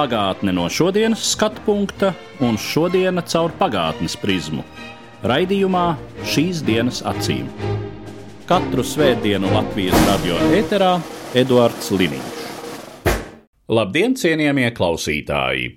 Pagātne 0.00 0.54
no 0.56 0.62
šodienas 0.72 1.20
skatu 1.34 1.60
punkta 1.66 2.14
un 2.40 2.54
šodienas 2.56 3.26
caur 3.34 3.52
pagātnes 3.58 4.14
prizmu. 4.16 4.62
Raidījumā 5.28 5.82
šīs 6.24 6.62
dienas 6.64 7.02
acīm. 7.04 7.50
Katru 8.48 8.80
svētdienu 8.80 9.50
Latvijas 9.52 10.06
radio 10.06 10.38
eterā 10.56 10.94
Eduards 11.36 11.90
Liniņš. 11.92 12.40
Labdien, 13.76 14.16
cienījamie 14.16 14.70
klausītāji! 14.78 15.68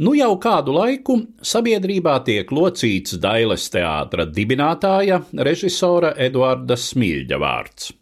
Nu 0.00 0.16
jau 0.16 0.32
kādu 0.40 0.78
laiku 0.78 1.18
sabiedrībā 1.44 2.16
tiek 2.24 2.48
locīts 2.48 3.20
Dailes 3.20 3.68
teātra 3.76 4.24
dibinātāja, 4.24 5.20
režisora 5.36 6.16
Eduarda 6.16 6.80
Smilģa 6.80 7.44
vārds. 7.44 7.92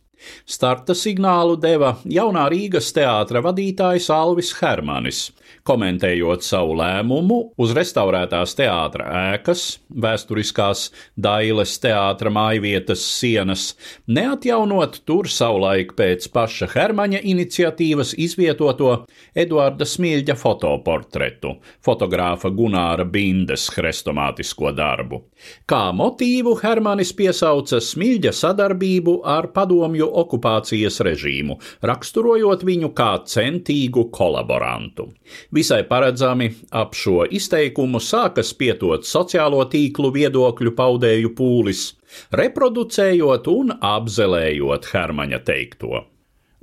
Starta 0.47 0.95
signālu 0.97 1.57
deva 1.61 1.95
jaunā 2.05 2.47
Rīgas 2.53 2.91
teātra 2.97 3.43
vadītājs 3.45 4.11
Alvis 4.13 4.53
Hermanis, 4.61 5.31
komentējot 5.65 6.45
savu 6.45 6.77
lēmumu 6.79 7.39
uz 7.61 7.73
restaurētās 7.77 8.55
teātra 8.59 9.07
ēkas, 9.35 9.65
vēsturiskās 9.91 10.87
Dailes 11.17 11.77
teātra 11.83 12.33
mājvietas 12.35 13.05
sienas, 13.09 13.71
neatjaunot 14.07 15.01
tur 15.09 15.31
savulaik 15.31 15.95
pēc 15.99 16.29
paša 16.35 16.69
Hermaņa 16.75 17.23
iniciatīvas 17.35 18.15
izvietoto 18.21 18.93
Eduarda 19.35 19.89
Smilģa 19.89 20.37
fotoportretu, 20.41 21.57
fotogrāfa 21.85 22.53
Gunāra 22.55 23.07
Bindes 23.09 23.71
hrestomātisko 23.75 24.75
darbu. 24.77 25.23
Kā 25.69 25.89
motīvu 25.97 26.55
Hermanis 26.63 27.13
piesauca 27.17 27.81
Smilģa 27.83 28.33
sadarbību 28.37 29.19
ar 29.29 29.51
padomju 29.55 30.11
okupācijas 30.23 31.01
režīmu, 31.07 31.59
raksturojot 31.83 32.65
viņu 32.67 32.93
kā 32.97 33.11
centīgu 33.31 34.07
kolaborantu. 34.15 35.11
Visai 35.55 35.83
paredzami 35.89 36.51
ap 36.71 36.97
šo 36.99 37.25
izteikumu 37.27 38.01
sākas 38.03 38.55
pietot 38.59 39.07
sociālo 39.09 39.65
tīklu 39.71 40.13
viedokļu 40.15 40.75
paudēju 40.79 41.35
pūlis, 41.39 41.87
reproducējot 42.33 43.53
un 43.53 43.77
apzelējot 43.95 44.91
Hermaņa 44.95 45.45
teikto. 45.47 46.05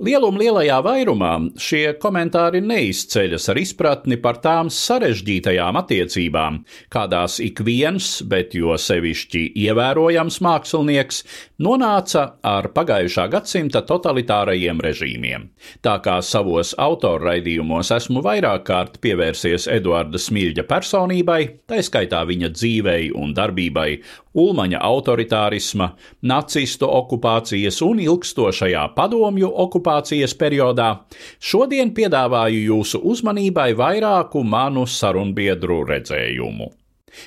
Lieluma 0.02 0.40
lielajā 0.40 0.80
vairumā 0.82 1.28
šie 1.62 1.92
komentāri 2.02 2.58
neizceļas 2.66 3.44
ar 3.52 3.58
izpratni 3.60 4.16
par 4.18 4.40
tām 4.42 4.66
sarežģītajām 4.74 5.76
attiecībām, 5.78 6.56
kādās 6.90 7.36
ik 7.44 7.62
viens, 7.62 8.08
bet 8.26 8.56
jo 8.58 8.74
sevišķi 8.74 9.44
ievērojams 9.62 10.40
mākslinieks, 10.42 11.20
nonāca 11.62 12.24
ar 12.42 12.72
pagājušā 12.74 13.28
gadsimta 13.30 13.84
totalitārajiem 13.86 14.82
režīmiem. 14.82 15.44
Tā 15.86 15.94
kā 16.02 16.18
savos 16.26 16.74
autorraidījumos 16.82 17.94
esmu 17.94 18.24
vairāk 18.26 18.66
kārt 18.72 18.98
pievērsies 19.06 19.68
Eduarda 19.70 20.18
Smilģa 20.18 20.66
personībai, 20.66 21.40
tā 21.70 21.78
skaitā 21.78 22.24
viņa 22.26 22.50
dzīvei 22.56 23.12
un 23.14 23.38
darbībai, 23.38 24.02
Ulmaņa 24.32 24.78
autoritārisma, 24.80 25.90
nacistu 26.24 26.88
okupācijas 26.88 27.82
un 27.84 27.98
ilgstošajā 28.00 28.86
padomju 28.96 29.50
okupācijas 29.66 30.32
periodā, 30.40 30.92
šodien 31.36 31.92
piedāvāju 31.92 32.62
jūsu 32.70 33.02
uzmanībai 33.12 33.72
vairāku 33.76 34.40
manu 34.40 34.86
sarunbiedru 34.88 35.82
redzējumu. 35.88 36.70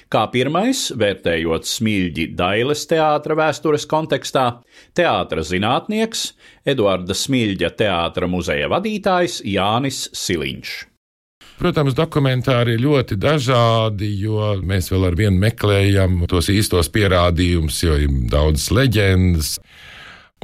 Kā 0.10 0.24
pirmais, 0.34 0.88
vērtējot 0.98 1.70
smilģi 1.70 2.32
Dailes 2.34 2.88
teātra 2.90 3.38
vēstures 3.38 3.86
kontekstā, 3.86 4.48
teātra 4.98 5.46
zinātnieks, 5.46 6.32
Eduarda 6.66 7.14
Smilģa 7.14 7.70
teātra 7.78 8.30
muzeja 8.30 8.72
vadītājs 8.74 9.44
Jānis 9.46 10.08
Siliņš. 10.10 10.95
Protams, 11.56 11.96
dokumentāri 11.96 12.76
ir 12.76 12.84
ļoti 12.84 13.16
dažādi, 13.16 14.10
jo 14.20 14.52
mēs 14.60 14.90
vēl 14.92 15.08
ar 15.08 15.16
vienu 15.16 15.40
meklējam 15.40 16.26
tos 16.28 16.50
īstos 16.52 16.92
pierādījumus, 16.92 17.80
jo 17.86 17.96
ir 18.04 18.12
daudz 18.32 18.68
leģendas. 18.76 19.56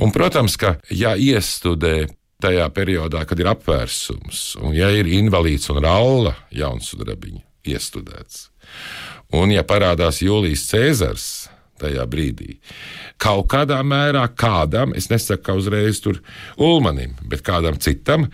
Un, 0.02 0.14
protams, 0.16 0.56
ka 0.58 0.78
ja 0.88 1.18
iestudē 1.20 2.08
tajā 2.42 2.66
periodā, 2.74 3.26
kad 3.28 3.40
ir 3.44 3.52
apvērsums, 3.52 4.56
un 4.64 4.74
ja 4.74 4.90
ir 4.96 5.10
invalīds 5.12 5.70
un 5.74 5.82
ralla 5.84 6.34
jaunsudrabiņa 6.56 7.44
iestudēts, 7.76 8.48
un 9.38 9.52
ja 9.54 9.68
parādās 9.68 10.24
Jūlijas 10.24 10.64
Cēzars 10.72 11.28
tajā 11.82 12.06
brīdī, 12.12 12.58
kaut 13.22 13.50
kādā 13.54 13.80
mērā 13.86 14.24
kādam, 14.38 14.96
es 14.98 15.10
nesaku, 15.12 15.44
ka 15.48 15.58
uzreiz 15.60 16.02
tur 16.04 16.22
Ulmanim, 16.62 17.18
bet 17.28 17.46
kādam 17.48 17.80
citam, 17.82 18.30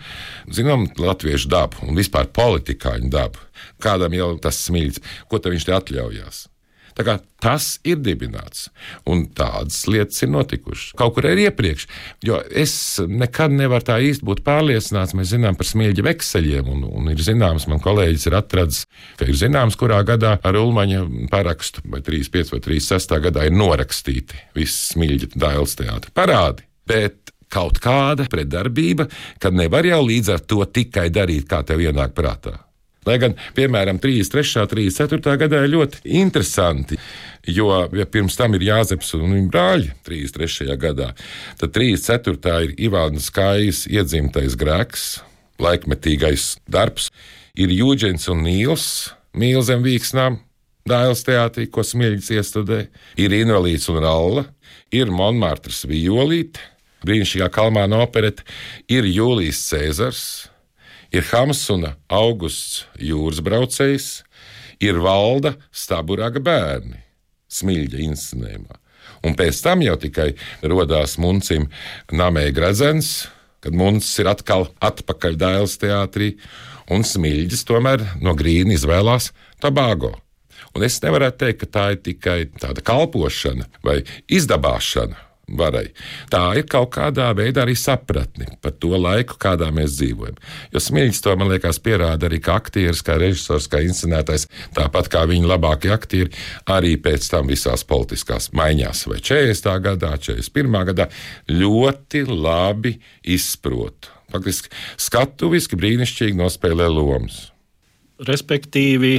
zinām, 0.52 0.88
latviešu 0.98 1.50
dabu 1.52 1.88
un 1.88 1.98
vispār 1.98 2.30
politikāņu 2.34 3.10
dabu, 3.12 3.42
kādam 3.82 4.14
jau 4.16 4.34
tas 4.42 4.60
smilts, 4.68 5.02
ko 5.28 5.40
viņš 5.44 5.68
te 5.68 5.76
atļaujās. 5.76 6.46
Tas 7.38 7.66
ir 7.86 8.00
dibināts, 8.02 8.64
un 9.06 9.28
tādas 9.30 9.84
lietas 9.86 10.24
ir 10.24 10.32
notikušas. 10.32 10.96
Kaut 10.98 11.14
kur 11.14 11.28
arī 11.30 11.44
iepriekš, 11.46 11.86
jo 12.26 12.40
es 12.50 12.74
nekad 13.06 13.54
nevaru 13.54 13.86
tā 13.86 14.00
īsti 14.02 14.26
būt 14.26 14.42
pārliecināts. 14.46 15.14
Mēs 15.14 15.30
zinām 15.30 15.54
par 15.58 15.68
smilģa 15.68 16.04
vekseļiem, 16.08 16.72
un, 16.74 16.82
un 16.90 17.12
ir 17.12 17.22
zināms, 17.22 17.68
man 17.70 17.82
kolēģis 17.84 18.26
ir 18.30 18.38
atradzis, 18.40 18.84
ka 19.20 19.30
ir 19.30 19.38
zināms, 19.38 19.78
kurā 19.78 20.02
gadā 20.08 20.36
ar 20.42 20.58
Ulmaņa 20.58 21.04
parakstu, 21.30 21.86
vai 21.86 22.02
35 22.02 22.56
vai 22.56 22.62
36 22.66 23.22
gadā 23.28 23.46
ir 23.46 23.54
norakstīti 23.54 24.42
visi 24.58 24.94
smilģa 24.96 25.32
dēls 25.38 25.78
teātri 25.78 26.14
parādi. 26.18 26.66
Bet 26.88 27.30
kaut 27.52 27.78
kāda 27.84 28.26
pretdarbība, 28.30 29.08
kad 29.38 29.56
nevar 29.56 29.86
jau 29.86 30.02
līdz 30.04 30.34
ar 30.34 30.42
to 30.50 30.64
tikai 30.66 31.08
darīt, 31.14 31.46
kā 31.48 31.62
tev 31.66 31.86
ienāk 31.86 32.16
prātā. 32.16 32.58
Lai 33.08 33.16
gan, 33.22 33.34
piemēram, 33.56 34.00
33. 34.02 34.60
un 34.60 34.68
34. 34.68 35.36
gadā 35.40 35.62
ir 35.64 35.72
ļoti 35.72 36.02
interesanti, 36.20 36.98
jo 37.48 37.70
ja 37.96 38.04
pirms 38.04 38.36
tam 38.36 38.56
ir 38.58 38.66
Jāzeps 38.66 39.14
un 39.16 39.32
viņa 39.32 39.52
brāļi 39.52 39.92
33. 40.04 40.76
gadā, 40.80 41.12
tad 41.60 41.72
34. 41.72 42.58
ir 42.66 42.74
Ivānas 42.88 43.30
Kājas 43.32 43.86
iedzimtais 43.88 44.58
grēks, 44.60 45.06
laikmetīgais 45.62 46.58
darbs, 46.68 47.08
ir 47.56 47.72
Jūģens 47.72 48.28
un 48.34 48.44
Nīls, 48.44 48.90
mīl 49.32 49.64
zem 49.64 49.86
vīksnām, 49.86 50.42
Dāļas 50.88 51.24
teātrī, 51.26 51.66
ko 51.68 51.82
smilģis 51.84 52.30
iestudē, 52.38 52.78
ir 53.20 53.34
invalīds 53.36 53.90
un 53.92 53.98
ralla, 54.00 54.44
ir 54.94 55.10
Monmartras 55.12 55.82
violīte, 55.88 56.62
brīnišķīgā 57.04 57.50
kalmāna 57.52 58.00
operete, 58.04 58.46
ir 58.88 59.08
Jūlijas 59.08 59.60
Cēzars, 59.68 60.22
ir 61.14 61.24
Hamsuna 61.30 61.94
augusts 62.08 62.84
jūras 63.00 63.40
braucējs, 63.44 64.08
ir 64.82 65.00
valda 65.02 65.56
staburaga 65.74 66.42
bērni, 66.42 67.00
smilģa 67.50 68.02
inscenējumā. 68.04 68.78
Un 69.26 69.34
pēc 69.38 69.58
tam 69.64 69.82
jau 69.82 69.96
tikai 69.98 70.30
radās 70.62 71.16
muncim 71.18 71.66
Namēja 72.14 72.54
Gradzens, 72.54 73.28
kad 73.64 73.74
muncis 73.74 74.14
ir 74.22 74.30
atkal 74.30 74.68
atpakaļ 74.84 75.38
Dāļas 75.40 75.78
teātrī, 75.82 76.32
un 76.94 77.02
smilģis 77.04 77.66
tomēr 77.68 78.04
no 78.22 78.36
grīna 78.38 78.76
izvēlās 78.76 79.32
Tobago. 79.60 80.14
Un 80.76 80.84
es 80.86 81.00
nevaru 81.02 81.32
teikt, 81.34 81.64
ka 81.64 81.72
tā 81.74 81.86
ir 81.94 82.02
tikai 82.04 82.38
tāda 82.60 82.84
kalpošana 82.84 83.66
vai 83.82 84.02
izdabāšana 84.30 85.27
varai. 85.48 85.86
Tā 86.32 86.42
ir 86.58 86.66
kaut 86.70 86.90
kādā 86.96 87.28
veidā 87.36 87.64
arī 87.64 87.74
sapratne 87.78 88.50
par 88.62 88.74
to 88.80 88.92
laiku, 88.98 89.38
kādā 89.40 89.70
mēs 89.74 89.96
dzīvojam. 89.98 90.36
Jo 90.74 90.82
Smilģis 90.82 91.22
to, 91.24 91.34
man 91.40 91.52
liekas, 91.52 91.80
pierāda 91.82 92.28
arī 92.28 92.40
kā 92.44 92.58
aktieris, 92.60 93.02
kā 93.06 93.18
režisors, 93.20 93.68
kā 93.70 93.80
inscenētājs, 93.86 94.48
tāpat 94.76 95.10
kā 95.12 95.24
viņa 95.30 95.52
labākie 95.54 95.92
aktieri, 95.94 96.34
arī 96.68 96.96
pēc 97.00 97.30
tam 97.32 97.48
visās 97.50 97.86
politiskās 97.88 98.50
maiņās, 98.56 99.06
vai 99.10 99.22
40. 99.22 99.72
gadā, 99.88 100.14
41. 100.28 100.78
gadā, 100.92 101.08
ļoti 101.52 102.24
labi 102.28 102.98
izprot. 103.24 104.12
Faktiski 104.28 104.68
skatuviski 105.00 105.78
brīnišķīgi 105.80 106.36
nospēlē 106.36 106.90
lomas. 106.92 107.46
Respektīvi, 108.28 109.14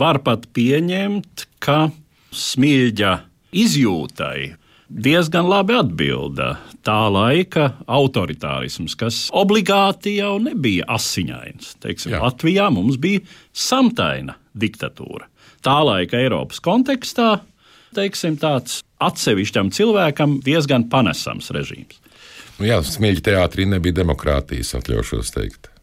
var 0.00 0.22
pat 0.24 0.46
pieņemt, 0.56 1.48
ka 1.60 1.90
smilģa 2.34 3.16
izjūtai 3.54 4.54
diezgan 4.94 5.48
labi 5.50 5.74
atbilda 5.78 6.54
tā 6.86 7.00
laika 7.10 7.72
autoritārisms, 7.90 8.94
kas 8.98 9.24
obligāti 9.34 10.18
jau 10.20 10.36
nebija 10.42 10.86
asiņains. 10.94 11.74
Teiksim, 11.82 12.14
Jā. 12.14 12.22
Latvijā 12.24 12.70
mums 12.74 13.00
bija 13.00 13.24
samtaina 13.52 14.38
diktatūra. 14.54 15.26
Tā 15.64 15.80
laika 15.86 16.20
Eiropas 16.20 16.60
kontekstā 16.62 17.38
teiksim, 17.94 18.38
tāds 18.40 18.82
atsevišķam 19.02 19.70
cilvēkam 19.74 20.38
diezgan 20.44 20.88
panesams 20.90 21.50
režīms. 21.54 22.00
Nu, 22.58 22.68
jā, 22.68 22.78
smilģi 22.86 23.24
teātrī 23.30 23.66
nebija 23.66 23.98
demokrātijas, 24.02 24.76
atļaušos 24.78 25.32
teikt. 25.34 25.73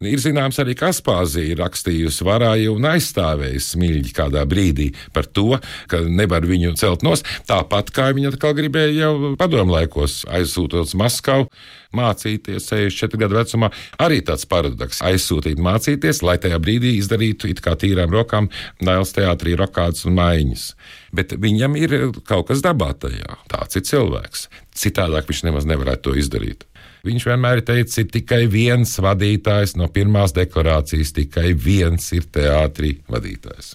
Ir 0.00 0.16
zināms, 0.16 0.56
arī 0.56 0.72
Kaspāzija 0.80 1.52
ir 1.52 1.58
rakstījusi 1.60 2.24
varāju 2.24 2.72
un 2.78 2.86
aizstāvējusi 2.88 3.74
smilģi 3.74 4.14
kādā 4.16 4.46
brīdī 4.48 4.86
par 5.12 5.26
to, 5.28 5.58
ka 5.92 5.98
nevar 6.08 6.46
viņu 6.48 6.70
celt 6.80 7.04
nos. 7.04 7.20
Tāpat 7.44 7.92
kā 7.92 8.06
viņa 8.16 8.30
atkal 8.32 8.54
gribēja 8.56 8.94
jau 8.96 9.34
padomu 9.36 9.74
laikos 9.74 10.22
aizsūtot 10.24 10.88
uz 10.88 10.94
Maskavu. 10.96 11.50
Mācīties 11.92 12.70
64 12.70 13.20
gadu 13.20 13.36
vecumā 13.42 13.68
arī 14.00 14.22
tāds 14.24 14.48
paradoks. 14.48 15.02
Aizsūtīt, 15.04 15.60
mācīties, 15.60 16.22
lai 16.24 16.38
tajā 16.40 16.56
brīdī 16.64 16.94
izdarītu 16.96 17.52
it 17.52 17.60
kā 17.60 17.76
tīrām 17.76 18.08
rokām 18.16 18.48
Dāļas 18.80 19.12
teātrī 19.18 19.52
rokādas 19.60 20.08
un 20.08 20.16
maiņas. 20.16 20.64
Bet 21.12 21.36
viņam 21.36 21.76
ir 21.76 21.98
kaut 22.24 22.48
kas 22.48 22.64
dabā 22.64 22.94
tajā. 23.04 23.36
Tāds 23.52 23.76
ir 23.76 23.84
cilvēks. 23.92 24.48
Citādāk 24.80 25.28
viņš 25.28 25.44
nemaz 25.50 25.68
nevarētu 25.68 26.08
to 26.08 26.16
izdarīt. 26.24 26.69
Viņš 27.06 27.26
vienmēr 27.30 27.60
ir 27.60 27.66
teicis, 27.68 28.02
ir 28.02 28.10
tikai 28.12 28.42
viens 28.50 28.92
vadītājs 29.00 29.76
no 29.80 29.88
pirmās 29.92 30.34
deklarācijas, 30.36 31.14
tikai 31.16 31.52
viens 31.56 32.10
ir 32.16 32.26
teātrī 32.32 32.98
vadītājs. 33.10 33.74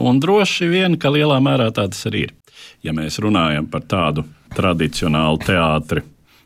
Un 0.00 0.22
droši 0.22 0.70
vien, 0.72 0.96
ka 0.96 1.12
lielā 1.12 1.36
mērā 1.44 1.68
tā 1.74 1.88
tas 1.92 2.08
arī 2.08 2.28
ir. 2.28 2.38
Ja 2.82 2.94
mēs 2.96 3.20
runājam 3.22 3.68
par 3.70 3.84
tādu 3.90 4.24
tradicionālu 4.56 5.40
teātri, 5.44 6.02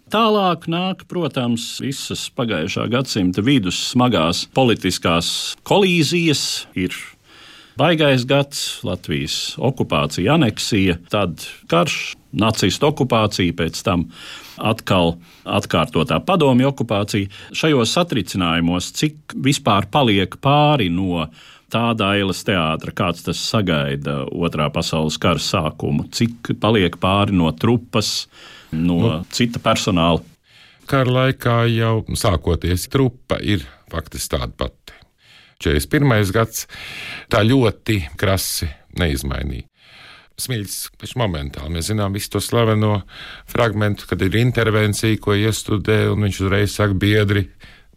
Tālāk 0.07 0.69
nāk, 0.71 1.01
protams, 1.11 1.65
visas 1.83 2.29
pagājušā 2.39 2.85
gadsimta 2.93 3.43
vidus 3.43 3.81
smagās 3.91 4.45
politiskās 4.55 5.29
kolīzijas, 5.67 6.69
ir 6.79 6.95
baigais 7.77 8.25
gads, 8.29 8.81
Latvijas 8.87 9.57
okupācija, 9.63 10.35
aneksija, 10.37 10.99
tad 11.13 11.45
karš, 11.71 12.17
nacistu 12.37 12.91
okupācija, 12.91 13.55
pēc 13.57 13.81
tam 13.87 14.07
atkal 14.57 15.17
atkārtotā 15.45 16.19
padomju 16.25 16.71
okupācija. 16.73 17.31
Šajos 17.57 17.93
satricinājumos, 17.97 18.91
cik 18.97 19.37
vispār 19.45 19.89
paliek 19.93 20.39
pāri 20.43 20.89
no 20.93 21.27
tā 21.73 21.91
dailes 21.99 22.45
teātra, 22.47 22.95
kāds 22.97 23.25
tas 23.27 23.41
sagaida 23.43 24.23
otrā 24.31 24.69
pasaules 24.73 25.19
kara 25.21 25.43
sākumu, 25.43 26.07
cik 26.15 26.55
paliek 26.63 26.97
pāri 27.03 27.37
no 27.37 27.51
trupas, 27.53 28.27
no 28.73 29.01
nu, 29.03 29.15
cita 29.35 29.63
personāla. 29.63 30.23
Kara 30.87 31.11
laikā 31.11 31.65
jau 31.75 32.05
sākoties 32.15 32.87
trupa 32.93 33.41
ir 33.43 33.65
faktiski 33.91 34.37
tāda 34.37 34.53
pati. 34.55 34.96
41. 35.63 36.33
gads 36.35 36.67
tā 37.33 37.43
ļoti 37.47 38.03
krasi 38.19 38.69
neizmainīja. 39.01 39.69
Smilts 40.37 40.91
taču 41.01 41.17
momentāli. 41.23 41.73
Mēs 41.73 41.89
zinām 41.89 42.13
visu 42.13 42.35
to 42.35 42.43
slaveno 42.45 42.99
fragment, 43.49 44.05
kad 44.05 44.21
ir 44.21 44.37
intervencija, 44.37 45.17
ko 45.17 45.33
iestudē, 45.33 46.11
un 46.13 46.27
viņš 46.27 46.41
uzreiz 46.45 46.75
saka 46.77 46.93
biedri, 46.93 47.47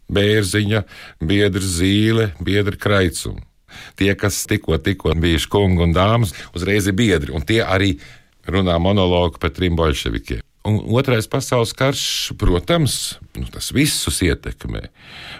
bērziņa, 0.08 0.82
biedri 1.20 1.68
zīle, 1.76 2.30
biedri 2.40 2.80
kraicumi. 2.80 3.44
Tie, 4.00 4.10
kas 4.18 4.40
tikko, 4.50 4.80
tikko 4.82 5.12
bijuši 5.20 5.50
kungi 5.52 5.84
un 5.84 5.92
dāmas, 5.94 6.32
uzreiz 6.56 6.88
ir 6.88 6.96
biedri, 6.98 7.36
un 7.36 7.44
tie 7.46 7.60
arī 7.62 7.92
runā 8.48 8.80
monologu 8.82 9.38
par 9.38 9.52
trim 9.54 9.76
bolševikiem. 9.78 10.40
Un 10.70 10.78
otrais 10.94 11.26
pasaules 11.30 11.72
karš, 11.74 12.02
protams, 12.38 12.96
nu, 13.34 13.46
tas 13.50 13.70
visus 13.74 14.20
ietekmē, 14.22 14.84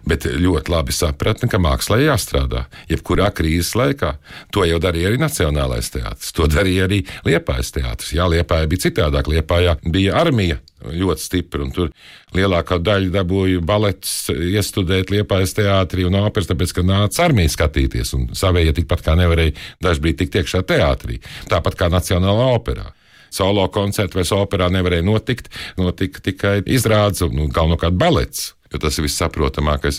bet 0.09 0.27
ļoti 0.27 0.73
labi 0.73 0.95
sapratni, 0.95 1.47
ka 1.51 1.61
mākslā 1.63 2.01
jāstrādā. 2.03 2.65
Jebkurā 2.91 3.29
krīzes 3.37 3.77
laikā 3.79 4.17
to 4.55 4.65
jau 4.67 4.81
darīja 4.83 5.13
arī 5.13 5.21
Nacionālais 5.23 5.93
teātris, 5.95 6.33
to 6.35 6.49
darīja 6.51 6.89
arī 6.89 7.05
Liepājas 7.29 7.71
teātris. 7.77 8.15
Jā, 8.17 8.27
Liepāja 8.33 8.71
bija 8.71 8.89
citādāk, 8.89 9.31
Liepājā 9.31 9.77
bija 9.87 10.19
armija 10.19 10.59
ļoti 10.81 11.23
stipra, 11.23 11.63
un 11.63 11.75
tur 11.77 11.91
lielākā 12.35 12.81
daļa 12.81 13.13
dabūja 13.21 13.63
balets 13.67 14.15
iestudēt 14.33 15.13
Liepājas 15.13 15.55
teātrī 15.59 16.07
un 16.09 16.17
operas, 16.23 16.49
tāpēc, 16.51 16.73
ka 16.75 16.87
nāca 16.87 17.27
armija 17.29 17.53
skatīties, 17.53 18.15
un 18.17 18.31
savējie 18.35 18.81
tikpat 18.81 19.05
kā 19.07 19.19
nevarēja 19.21 19.55
dažbrīd 19.85 20.23
tikt 20.23 20.41
iekšā 20.41 20.65
teātrī, 20.67 21.21
tāpat 21.53 21.77
kā 21.79 21.93
Nacionālā 21.93 22.49
operā 22.57 22.91
solo 23.31 23.67
koncertu 23.73 24.21
vai 24.21 24.27
operā 24.41 24.71
nevarēja 24.73 25.07
notikt. 25.07 25.51
Notika 25.79 26.23
tikai 26.25 26.61
izrādes 26.67 27.25
un 27.27 27.37
nu, 27.37 27.49
galvenokārt 27.53 27.99
balets. 27.99 28.55
Jo 28.71 28.79
tas 28.83 28.99
ir 28.99 29.07
vissaprotamākais. 29.09 29.99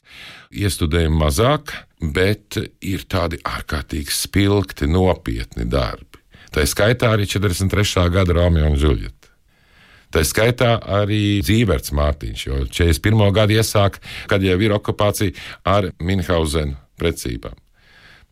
Iestudējumi 0.51 1.17
mazāk, 1.19 1.73
bet 2.15 2.59
ir 2.79 3.03
tādi 3.11 3.39
ārkārtīgi 3.47 4.13
spilgti, 4.15 4.87
nopietni 4.87 5.67
darbi. 5.67 6.21
Tā 6.51 6.63
skaitā 6.67 7.13
arī 7.15 7.27
43. 7.27 8.07
gada 8.11 8.35
Romeo 8.35 8.71
un 8.71 8.79
Julieta. 8.79 9.31
Tā 10.11 10.23
skaitā 10.27 10.73
arī 10.99 11.39
Zīverts 11.47 11.93
Mārtiņš, 11.95 12.45
jo 12.47 12.61
41. 12.67 13.29
gadu 13.35 13.55
iesāk, 13.55 14.01
kad 14.27 14.43
jau 14.43 14.57
ir 14.59 14.75
okupācija 14.75 15.31
ar 15.63 15.87
Minhausenu 16.03 16.75
precībām 16.99 17.55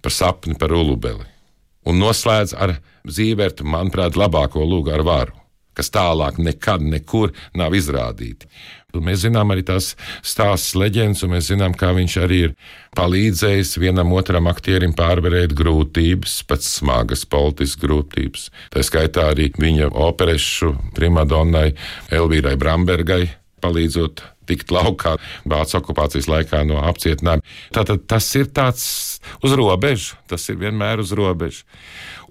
par 0.02 0.16
sapni 0.16 0.56
par 0.60 0.72
Ulubeli 0.76 1.39
un 1.88 2.02
noslēdz 2.02 2.56
ar 2.58 2.80
Zīvertu, 3.10 3.64
manuprāt, 3.66 4.18
labāko 4.20 4.66
lūgu 4.68 4.92
ar 4.94 5.04
varu, 5.08 5.38
kas 5.74 5.90
tālāk 5.94 6.38
nekad 6.42 6.84
nekur 6.84 7.32
nav 7.58 7.74
izrādīti. 7.78 8.50
Mēs 8.98 9.22
zinām 9.22 9.54
arī 9.54 9.62
tās 9.68 9.92
stāsts 10.26 10.74
leģendas, 10.78 11.22
un 11.24 11.36
mēs 11.36 11.52
zinām, 11.52 11.76
kā 11.78 11.92
viņš 11.94 12.16
arī 12.24 12.40
ir 12.48 12.56
palīdzējis 12.98 13.76
vienam 13.82 14.12
otram 14.18 14.50
aktierim 14.50 14.96
pārvarēt 14.98 15.54
grūtības, 15.58 16.40
pat 16.50 16.66
smagas 16.66 17.24
politiskas 17.30 17.84
grūtības. 17.84 18.48
Tā 18.74 18.84
skaitā 18.86 19.30
arī 19.36 19.52
viņa 19.54 19.92
operešu 19.94 20.74
primadonnai 20.98 21.70
Elvīrai 22.10 22.58
Brambergai 22.60 23.28
palīdzot 23.62 24.26
tikt 24.50 24.74
laukā 24.74 25.16
Vācijas 25.50 25.80
okupācijas 25.82 26.30
laikā 26.32 26.64
no 26.68 26.82
apcietinājuma. 26.90 27.46
Tātad 27.76 28.06
tas 28.10 28.30
ir 28.40 28.50
tāds 28.54 28.88
uz 29.46 29.56
robežas, 29.58 30.16
tas 30.30 30.50
ir 30.52 30.60
vienmēr 30.62 31.04
uz 31.04 31.14
robežas. 31.18 31.64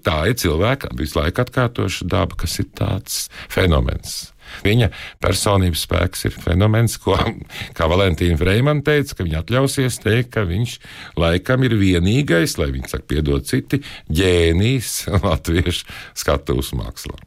Tā 0.05 0.21
ir 0.31 0.37
cilvēka 0.39 0.93
visu 0.95 1.19
laiku 1.19 1.43
atkārtoša 1.43 2.07
daba, 2.07 2.37
kas 2.39 2.59
ir 2.61 2.69
tāds 2.77 3.25
fenomens. 3.51 4.29
Viņa 4.65 4.89
personības 5.21 5.83
spēks 5.85 6.25
ir 6.29 6.37
fenomens, 6.41 6.97
ko, 7.01 7.17
kā 7.77 7.89
Valentīna 7.91 8.39
Freimana 8.39 8.83
teica, 8.85 9.17
ka 9.17 9.27
viņa 9.27 9.43
atļausies 9.43 9.99
teikt, 10.03 10.31
ka 10.35 10.45
viņš 10.49 10.77
laikam 11.19 11.65
ir 11.67 11.77
vienīgais, 11.79 12.57
lai 12.61 12.71
viņš 12.75 12.95
saka, 12.95 13.07
piedod 13.13 13.45
citi, 13.49 13.81
ģēnijs 14.09 14.95
latviešu 15.27 15.85
skatuves 16.17 16.73
mākslā. 16.77 17.19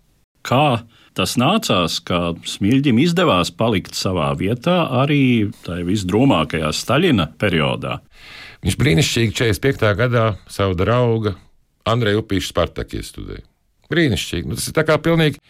Kā 0.47 0.83
Tas 1.12 1.35
nācās, 1.37 1.99
ka 2.09 2.33
Smilģim 2.49 2.97
izdevās 3.02 3.50
palikt 3.52 3.97
savā 3.99 4.31
vietā 4.40 4.78
arī 5.02 5.50
tajā 5.66 5.85
visdrūmākajā 5.85 6.71
Staļina 6.73 7.28
periodā. 7.40 7.99
Viņš 8.64 8.78
brīnišķīgi 8.81 9.35
45. 9.37 9.90
gadā 9.99 10.25
savu 10.50 10.76
draugu 10.78 11.35
Andreju 11.88 12.23
Upīšu 12.23 12.52
Spartaku 12.52 13.00
iestudēja. 13.00 13.45
Brīnišķīgi. 13.92 14.49
Nu, 14.49 14.57
tas 14.57 14.71
ir 14.71 14.76
tā 14.78 14.87
kā 14.88 14.97
pilnīgi 15.02 15.42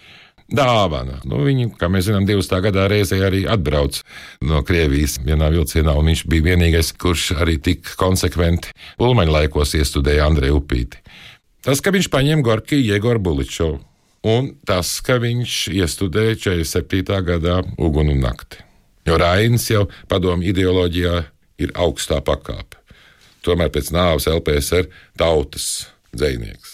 dāvana. 0.51 1.21
Nu, 1.29 1.45
viņi, 1.47 1.69
kā 1.79 1.87
mēs 1.93 2.09
zinām, 2.09 2.27
20. 2.27 2.59
gadā 2.67 2.89
reizē 2.91 3.21
arī 3.29 3.45
atbrauc 3.47 4.01
no 4.49 4.65
Krievijas 4.67 5.21
vienā 5.23 5.53
vilcienā, 5.55 5.95
un 5.95 6.11
viņš 6.11 6.25
bija 6.33 6.49
vienīgais, 6.51 6.91
kurš 6.99 7.37
arī 7.39 7.61
tik 7.63 7.95
konsekventi 8.01 8.75
Ulmaņa 8.99 9.37
laikos 9.39 9.77
iestudēja 9.79 10.27
Andreju 10.27 10.59
Upīti. 10.59 10.99
Tas, 11.63 11.79
ka 11.79 11.95
viņš 11.95 12.11
paņēma 12.11 12.43
Gorkiju 12.43 12.83
Jegoru 12.83 13.23
Buličovu 13.23 13.79
un 14.27 14.53
tas, 14.67 14.95
ka 15.05 15.19
viņš 15.23 15.57
iestudēja 15.75 16.39
47. 16.47 17.23
gadā 17.27 17.61
Uguni 17.79 18.15
un 18.17 18.23
Nakti. 18.27 18.63
Jo 19.07 19.19
Rainis 19.19 19.67
jau 19.71 19.89
padomu 20.09 20.47
ideoloģijā 20.47 21.17
ir 21.63 21.75
augstā 21.75 22.21
pakāpe. 22.25 22.79
Tomēr 23.43 23.73
pēc 23.75 23.91
nāves 23.95 24.29
LPSR 24.31 24.87
tautas 25.19 25.89
dzinieks. 26.15 26.72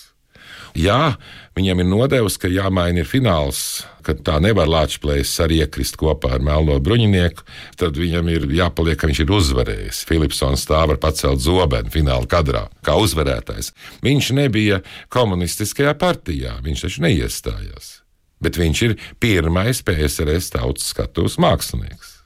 Jā, 0.76 1.16
viņam 1.56 1.82
ir 1.82 1.88
nodevis, 1.88 2.36
ka 2.40 2.50
jāmaina 2.50 3.02
ir 3.02 3.08
fināls, 3.08 3.84
ka 4.04 4.14
tā 4.14 4.38
nevar 4.42 4.68
Latvijas 4.70 5.32
arī 5.44 5.62
iekrist 5.64 5.96
kopā 6.00 6.34
ar 6.36 6.44
melno 6.44 6.76
bruņinieku. 6.82 7.46
Tad 7.80 7.96
viņam 8.00 8.28
ir 8.32 8.46
jāpaliek, 8.58 8.98
ka 9.00 9.10
viņš 9.10 9.22
ir 9.24 9.32
uzvarējis. 9.38 10.02
Filipsons 10.08 10.66
stāv 10.66 10.94
ar 10.94 11.00
pacelt 11.02 11.42
zobenu 11.44 11.92
fināla 11.92 12.28
kadrā, 12.30 12.66
kā 12.84 12.98
uzvarētājs. 13.00 13.72
Viņš 14.04 14.32
nebija 14.38 14.82
komunistiskajā 15.14 15.96
partijā, 15.98 16.58
viņš 16.64 16.86
taču 16.86 17.06
neiestājās. 17.06 17.98
Bet 18.44 18.60
viņš 18.60 18.84
ir 18.86 18.98
pirmais 19.18 19.82
PSRS 19.82 20.54
tautas 20.54 20.92
skatuves 20.92 21.40
mākslinieks. 21.42 22.17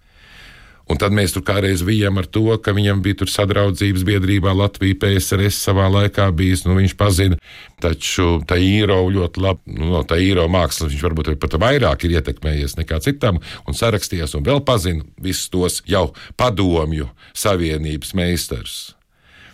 Un 0.90 0.98
tad 0.98 1.14
mēs 1.14 1.34
tur 1.34 1.44
kādreiz 1.46 1.84
bijām 1.86 2.18
ar 2.18 2.26
to, 2.26 2.44
ka 2.62 2.74
viņam 2.74 3.02
bija 3.04 3.28
sadraudzības 3.30 4.02
biedrībā 4.06 4.54
Latvija 4.56 4.98
PSRS 4.98 5.60
savā 5.62 5.86
laikā 5.92 6.26
bijis, 6.34 6.64
nu 6.66 6.74
viņš 6.78 6.96
pazina, 6.98 7.38
taču 7.82 8.40
tā 8.48 8.58
īro 8.58 8.98
ļoti 9.14 9.44
labi, 9.44 9.76
nu, 9.78 9.92
no 9.94 10.02
tā 10.06 10.18
īro 10.22 10.48
mākslas 10.50 10.92
viņš 10.92 11.04
varbūt 11.06 11.30
pat 11.42 11.58
vairāk 11.62 12.06
ir 12.06 12.16
ietekmējies 12.18 12.76
nekā 12.80 12.98
citam 13.04 13.38
un 13.66 13.78
sarakstījies 13.78 14.34
un 14.38 14.46
vēl 14.48 14.64
pazina 14.66 15.06
visus 15.22 15.52
tos 15.52 15.80
jau 15.86 16.10
padomju 16.40 17.08
savienības 17.32 18.12
meistarus. 18.18 18.80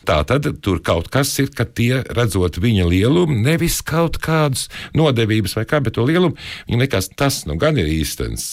Tā 0.08 0.22
tad 0.24 0.46
tur 0.64 0.78
kaut 0.80 1.10
kas 1.12 1.34
ir, 1.42 1.50
ka 1.52 1.66
tie 1.68 2.00
redzot 2.16 2.56
viņa 2.62 2.86
lielumu, 2.88 3.36
nevis 3.44 3.82
kaut 3.84 4.16
kādus 4.24 4.70
nodevības 4.96 5.58
vai 5.58 5.66
kā, 5.68 5.82
bet 5.84 5.98
to 5.98 6.06
lielumu, 6.08 6.38
viņam 6.64 6.84
liekas, 6.86 7.10
tas 7.12 7.42
nu 7.44 7.58
gan 7.60 7.76
ir 7.76 7.90
īstenis, 7.92 8.46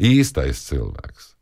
īstais 0.00 0.64
cilvēks. 0.70 1.34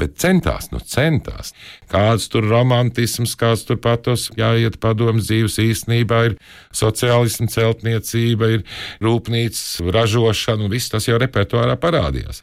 Bet 0.00 0.16
centās, 0.18 0.70
nu 0.72 0.80
centās. 0.82 1.52
Kāds 1.90 2.26
tur 2.32 2.46
romantisms, 2.50 3.36
kāds 3.38 3.62
tur 3.68 3.78
patos, 3.82 4.26
jāiet 4.38 4.80
padomus 4.82 5.28
dzīves 5.28 5.60
īstenībā, 5.62 6.24
ir 6.30 6.38
sociālisma 6.74 7.46
celtniecība, 7.52 8.50
ir 8.56 8.66
rūpnīcas 9.04 9.84
ražošana, 9.94 10.66
un 10.66 10.74
viss 10.74 10.90
tas 10.90 11.06
jau 11.06 11.20
repertuārā 11.22 11.78
parādījās. 11.80 12.42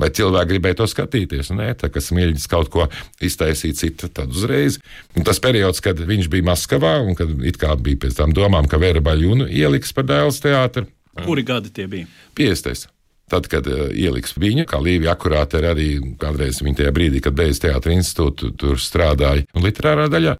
Vai 0.00 0.08
cilvēki 0.10 0.50
gribēja 0.50 0.80
to 0.80 0.88
skatīties? 0.90 1.52
Nē, 1.54 1.68
tā 1.78 1.90
kā 1.92 2.02
smilģis 2.02 2.48
kaut 2.50 2.70
ko 2.72 2.88
iztaisīja 3.22 3.78
citu, 3.78 4.10
tad 4.10 4.32
uzreiz. 4.34 4.80
Un 5.14 5.26
tas 5.26 5.38
periods, 5.42 5.82
kad 5.84 6.00
viņš 6.00 6.30
bija 6.32 6.48
Maskavā 6.48 6.96
un 7.04 7.14
kad 7.18 7.30
it 7.46 7.60
kā 7.62 7.76
bija 7.78 8.02
pēc 8.06 8.18
tam 8.18 8.34
domām, 8.34 8.66
ka 8.70 8.80
Vēra 8.82 9.04
Baļunu 9.04 9.46
ieliks 9.52 9.94
par 9.94 10.08
dēls 10.10 10.42
teātri. 10.42 10.88
Kuri 11.22 11.46
gadi 11.46 11.70
tie 11.70 11.86
bija? 11.90 12.10
50. 12.34 12.90
Tad, 13.30 13.48
kad 13.48 13.66
uh, 13.70 13.88
ieliks 13.88 14.36
viņu, 14.36 14.66
kā 14.68 14.78
Līvija 14.84 15.14
akurāte 15.14 15.60
ir 15.62 15.70
arī 15.70 15.88
kādreiz 16.20 16.60
viņa 16.60 16.82
tajā 16.82 16.92
brīdī, 16.94 17.22
kad 17.24 17.36
beidz 17.38 17.62
teātris 17.62 18.02
institūtu, 18.02 18.52
tur 18.60 18.80
strādāja 18.80 19.46
un 19.56 19.64
literārā 19.64 20.10
daļā. 20.12 20.36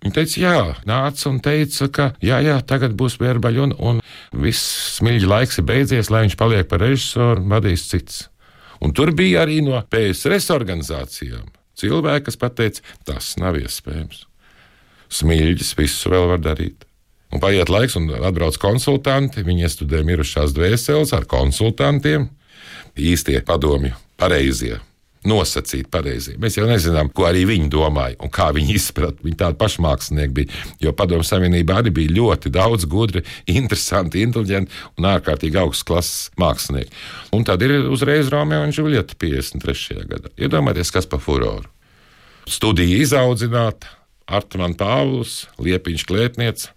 Viņa 0.00 0.16
teica, 0.16 0.36
jā, 0.40 0.60
nāca 0.88 1.26
un 1.28 1.40
teica, 1.44 1.88
ka 1.92 2.06
jā, 2.24 2.38
jā 2.46 2.56
tagad 2.64 2.94
būs 2.96 3.18
vērbaļi 3.20 3.64
un, 3.66 3.74
un 3.76 3.98
viss 4.32 4.96
smilģi 4.96 5.28
laiks 5.28 5.60
ir 5.60 5.66
beidzies, 5.68 6.08
lai 6.12 6.24
viņš 6.24 6.38
paliek 6.40 6.70
par 6.70 6.80
režisoru, 6.86 7.44
vadīs 7.50 7.84
cits. 7.90 8.22
Un 8.80 8.94
tur 8.96 9.12
bija 9.12 9.42
arī 9.42 9.58
no 9.66 9.76
PSRS 9.92 10.54
organizācijām 10.54 11.50
cilvēki, 11.80 12.30
kas 12.30 12.40
teica, 12.56 12.86
tas 13.08 13.34
nav 13.40 13.58
iespējams. 13.60 14.24
Smilģis 15.10 15.74
visu 15.76 16.12
vēl 16.12 16.30
var 16.30 16.40
darīt. 16.44 16.86
Un 17.30 17.42
paiet 17.42 17.70
laiks, 17.70 17.96
un 17.98 18.10
atbrauc 18.18 18.58
konsultanti. 18.60 19.44
Viņi 19.46 19.66
iestudē 19.68 20.02
mirušās 20.06 20.54
dvēseles 20.56 21.14
ar 21.14 21.26
konsultantiem, 21.30 22.28
īstie 22.98 23.38
padomju, 23.46 23.94
pareizie. 24.20 24.80
Nosacīt 25.20 25.90
pareizi. 25.92 26.38
Mēs 26.40 26.54
jau 26.56 26.64
nezinām, 26.64 27.10
ko 27.12 27.26
arī 27.28 27.42
viņi 27.44 27.68
domāja 27.68 28.16
un 28.24 28.30
kā 28.32 28.46
viņi 28.56 28.72
izprata. 28.78 29.20
Viņi 29.20 29.36
tādi 29.42 29.58
pašmākslinieki 29.60 30.32
bija. 30.38 30.60
Jo 30.80 30.94
Padomju 30.96 31.26
Savienībā 31.28 31.76
arī 31.82 31.92
bija 31.92 32.14
ļoti 32.16 32.48
daudz 32.54 32.86
gudri, 32.88 33.20
interesanti, 33.52 34.22
inteliģenti 34.24 34.72
un 34.96 35.10
ārkārtīgi 35.10 35.60
augsts 35.60 35.84
klases 35.84 36.30
mākslinieki. 36.40 36.96
Un 37.36 37.44
tad 37.44 37.60
ir 37.66 37.76
uzreiz 37.92 38.32
Romeo 38.32 38.64
un 38.64 38.72
Julieta 38.72 39.18
53. 39.20 40.08
gadā. 40.08 40.32
Iedomājieties, 40.40 40.94
kas 40.96 41.10
pa 41.10 41.20
furoru. 41.20 41.68
Studija 42.48 43.04
izaudzināta, 43.04 43.92
Artmans 44.24 44.80
Pāvils, 44.80 45.40
Liepiņš 45.60 46.08
Klētnieks 46.08 46.70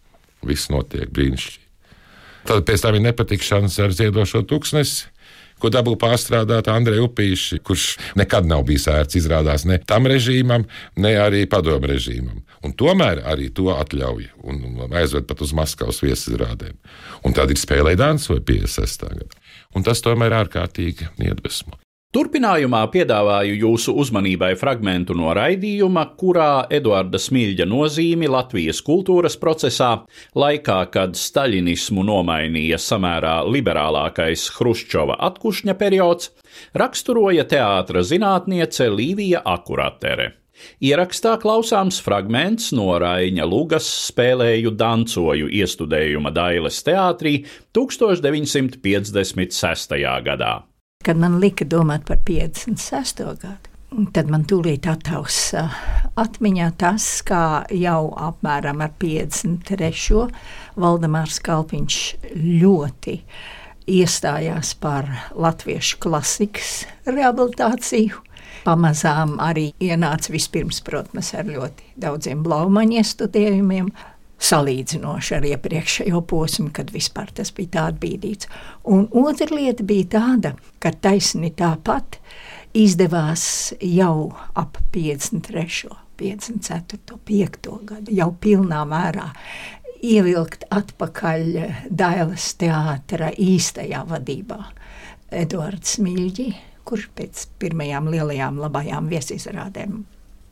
Viss 0.48 0.72
notiek 0.74 1.12
brīnišķīgi. 1.14 1.62
Tad 2.48 2.66
pēc 2.68 2.84
tam 2.84 2.98
ir 2.98 3.06
nepatikšanas 3.06 3.78
ar 3.80 3.94
ziedošo 3.96 4.44
tūkstnesi, 4.48 5.14
ko 5.64 5.70
dabū 5.72 5.94
pārstrādāt 6.00 6.68
Andrei 6.72 7.00
Upīši, 7.00 7.62
kurš 7.64 7.86
nekad 8.20 8.48
nav 8.50 8.66
bijis 8.68 8.90
ērts 8.92 9.16
izrādās 9.22 9.64
ne 9.70 9.78
tam 9.80 10.10
režīmam, 10.12 10.66
ne 11.00 11.14
arī 11.24 11.46
padomu 11.48 11.88
režīmam. 11.94 12.42
Un 12.68 12.76
tomēr 12.80 13.24
arī 13.32 13.48
to 13.56 13.70
atļauj 13.72 14.28
un 14.44 14.84
aizved 14.92 15.30
pat 15.30 15.46
uz 15.46 15.56
Maskavas 15.56 16.04
viesizrādēm. 16.04 16.76
Un 17.24 17.38
tad 17.38 17.54
ir 17.54 17.62
spēlē 17.62 17.96
Dānsoja 18.00 18.44
56. 18.44 19.08
gadā. 19.08 19.42
Un 19.74 19.88
tas 19.88 20.04
tomēr 20.04 20.36
ārkārtīgi 20.44 21.14
iedvesmo. 21.24 21.80
Turpinājumā 22.14 22.84
piedāvāju 22.94 23.56
jūsu 23.58 23.96
uzmanībai 23.98 24.52
fragment 24.62 25.10
no 25.18 25.32
raidījuma, 25.34 26.14
kurā 26.14 26.70
Eduarda 26.70 27.18
Smilģa 27.18 27.66
nozīmi 27.66 28.30
Latvijas 28.30 28.86
kultūras 28.86 29.34
procesā, 29.42 30.06
laikā, 30.38 30.94
kad 30.94 31.18
staļinismu 31.18 32.06
nomainīja 32.06 32.78
samērā 32.78 33.42
liberālākais 33.50 34.46
Hruščova 34.60 35.18
atkušņa 35.26 35.74
periods, 35.80 36.30
raksturoja 36.78 37.50
teātra 37.50 38.06
zinātniece 38.06 38.94
Līvija 38.94 39.42
Akuratere. 39.42 40.38
Ierakstā 40.86 41.42
klausāms 41.42 41.98
fragments 42.06 42.70
no 42.78 42.94
Raņa 43.02 43.42
Lugas 43.50 43.90
spēlēju 44.12 44.70
dancoju 44.78 45.50
iestudējuma 45.50 46.30
Dailes 46.38 46.78
teātrī 46.86 47.50
1956. 47.74 49.98
gadā. 50.30 50.54
Kad 51.04 51.18
man 51.20 51.34
lika 51.44 51.66
domāt 51.68 52.06
par 52.08 52.22
56. 52.24 53.18
gadu, 53.42 53.72
tad 54.16 54.30
man 54.32 54.46
tūlīt 54.48 54.86
attausa 54.88 55.66
atmiņā 56.16 56.70
tas, 56.80 57.08
kā 57.28 57.66
jau 57.76 58.14
apmēram 58.16 58.80
ar 58.86 58.94
53. 59.04 60.22
Valdemārs 60.80 61.42
Kalpiņš 61.44 61.98
ļoti 62.64 63.18
iestājās 63.92 64.72
par 64.80 65.12
latviešu 65.36 66.00
klasikas 66.06 66.86
rehabilitāciju. 67.04 68.24
Pamazām 68.64 69.36
arī 69.44 69.74
ienāca 69.84 70.32
vispirms, 70.32 70.80
protams, 70.88 71.34
ar 71.36 71.52
ļoti 71.52 71.98
daudziem 72.00 72.46
blaumaņu 72.48 73.02
iestudējumiem, 73.02 73.92
salīdzinoši 74.44 75.36
ar 75.38 75.46
iepriekšējo 75.54 76.22
posmu, 76.28 76.70
kad 76.76 76.92
vispār 76.94 77.32
tas 77.36 77.54
bija 77.56 77.74
tā 77.76 77.86
atbīdīts. 77.94 78.50
Un 78.92 79.08
otra 79.24 79.50
lieta 79.56 79.86
bija 79.88 80.10
tāda, 80.18 80.54
ka 80.84 80.92
taisni 81.04 81.54
tāpat 81.56 82.20
izdevās 82.78 83.46
jau 83.80 84.34
ap 84.60 84.80
53. 84.96 85.94
54. 86.20 87.18
5. 87.26 87.72
gadu 87.90 88.14
jau 88.14 88.30
pilnā 88.40 88.84
mērā 88.88 89.32
ievilkt 90.04 90.68
atpakaļ 90.74 91.46
Dailas 91.90 92.52
teātra 92.60 93.32
īstajā 93.40 94.04
vadībā. 94.12 94.60
Edvards 95.34 95.98
Mīļģi, 96.04 96.50
kurš 96.86 97.08
pēc 97.18 97.46
pirmajām 97.64 98.12
lielajām 98.14 98.60
labajām 98.62 99.08
viesizrādēm 99.10 100.04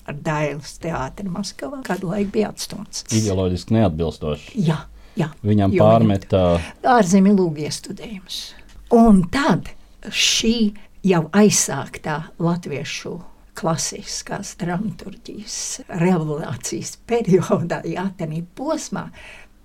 ar 0.10 0.18
Dailas 0.26 0.78
teātri 0.82 1.30
Maskavā 1.32 1.82
kādu 1.86 2.12
laiku 2.12 2.36
bija 2.38 2.52
atstumts. 2.52 3.06
Ideoloģiski 3.14 3.78
neatbilstoši. 3.78 4.54
Jā, 4.68 4.80
jā. 5.20 5.32
Viņam 5.46 5.76
jo 5.76 5.84
pārmeta 5.84 6.46
ārzemju 6.98 7.36
lūgu 7.38 7.66
iestudējumus. 7.68 8.40
Un 8.96 9.26
tad 9.32 9.72
šī 10.10 10.56
jau 11.08 11.26
aizsāktā 11.38 12.18
latviešu 12.42 13.18
klasiskās 13.58 14.56
dramaturgijas 14.62 15.82
revolūcijas 16.02 16.96
periodā, 17.08 17.82
jā, 17.86 18.08
tenī 18.18 18.42
posmā, 18.58 19.10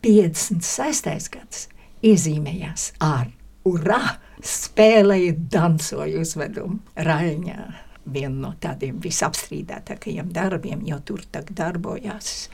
56. 0.05 1.31
gads 1.33 1.67
iezīmējās 2.07 2.91
ar 3.03 3.31
urā 3.67 4.03
spēlēju 4.47 5.37
dansoju 5.51 6.23
uzvedumu 6.23 6.79
Raļņā 7.07 7.86
viena 8.13 8.49
no 8.49 8.53
tādiem 8.61 8.99
visapstrīdētākajiem 9.03 10.33
darbiem, 10.35 10.85
jo 10.87 10.99
tur 11.05 11.25
darbojās 11.33 12.49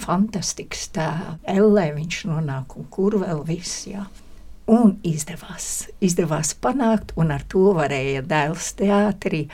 fantastisks 0.00 0.88
tā 0.94 1.08
Ellē, 1.48 1.90
viņš 1.96 2.24
nonāk 2.30 2.76
un 2.78 2.88
kur 2.90 3.18
vēl 3.22 3.44
viss. 3.46 3.86
Jā. 3.90 4.06
Un 4.70 4.96
izdevās, 5.04 5.90
izdevās 6.00 6.54
panākt, 6.56 7.12
un 7.20 7.34
ar 7.34 7.44
to 7.52 7.68
varēja 7.76 8.24
dēls 8.24 8.72
teātrī 8.78 9.44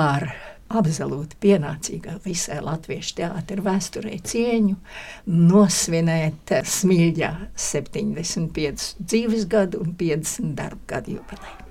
ar 0.00 0.28
absolūti 0.70 1.38
pienācīgā 1.42 2.18
visai 2.24 2.60
latviešu 2.62 3.16
teātra 3.22 3.64
vēsturē 3.64 4.18
cieņu, 4.30 4.76
nosvinēt 5.26 6.54
smilģā 6.76 7.32
75 7.56 8.92
dzīves 9.00 9.48
gadu 9.50 9.82
un 9.82 9.96
50 9.98 10.54
darba 10.60 10.94
gadu 10.94 11.18
jubileju. 11.18 11.69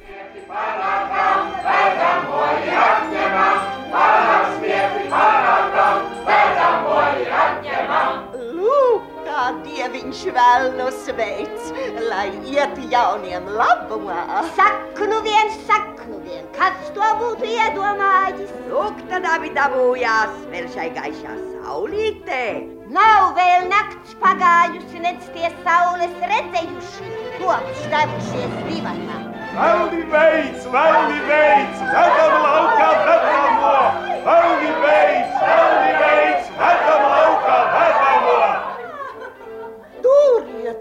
Dieviņš 10.10 10.34
vēl 10.34 10.72
no 10.78 10.90
sveic, 10.90 11.70
lai 12.10 12.30
iet 12.50 12.78
jauniem 12.90 13.46
labumā. 13.46 14.44
Saku 14.56 15.06
nu 15.06 15.22
vien, 15.22 15.52
saku 15.68 16.10
nu 16.10 16.20
vien, 16.26 16.46
kas 16.58 16.74
to 16.96 17.06
būtu 17.20 17.46
iedomājis? 17.46 18.50
Lūk, 18.70 18.98
tad 19.10 19.26
abi 19.26 19.52
dabūjās 19.54 20.34
vēl 20.50 20.68
šai 20.74 20.90
gaišā 20.98 21.36
saulītē. 21.62 22.66
Nav 22.90 23.36
vēl 23.38 23.70
nakts 23.70 24.16
pagājusi, 24.18 25.00
nec 25.00 25.22
tie 25.36 25.52
saules 25.64 26.16
redzējuši, 26.26 27.14
kopš 27.38 27.86
devušies 27.94 28.58
divatā. 28.66 29.20
Velni 29.54 30.04
veids, 30.10 30.66
velni 30.74 31.22
veids, 31.30 31.86
vedam 31.94 32.36
laukā, 32.48 32.90
vedamo! 33.06 33.78
Velni 34.26 34.74
veids, 34.82 35.38
velni 35.46 35.94
veids, 36.02 36.50
vedam 36.58 36.89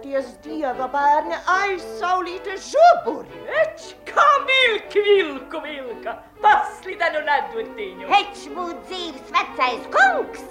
Iedomājieties, 0.08 0.38
dieva 0.40 0.86
bērni 0.88 1.36
aizsaulīta 1.52 2.54
žuburi! 2.64 3.42
Eč, 3.60 3.90
kā 4.08 4.24
vilki 4.48 5.02
vilku 5.04 5.60
vilka, 5.60 6.14
paslidenu 6.40 7.20
ledutiņu! 7.26 8.08
Heč 8.08 8.46
būt 8.54 8.78
dzīves 8.88 9.28
vecais 9.34 9.84
kungs, 9.92 10.46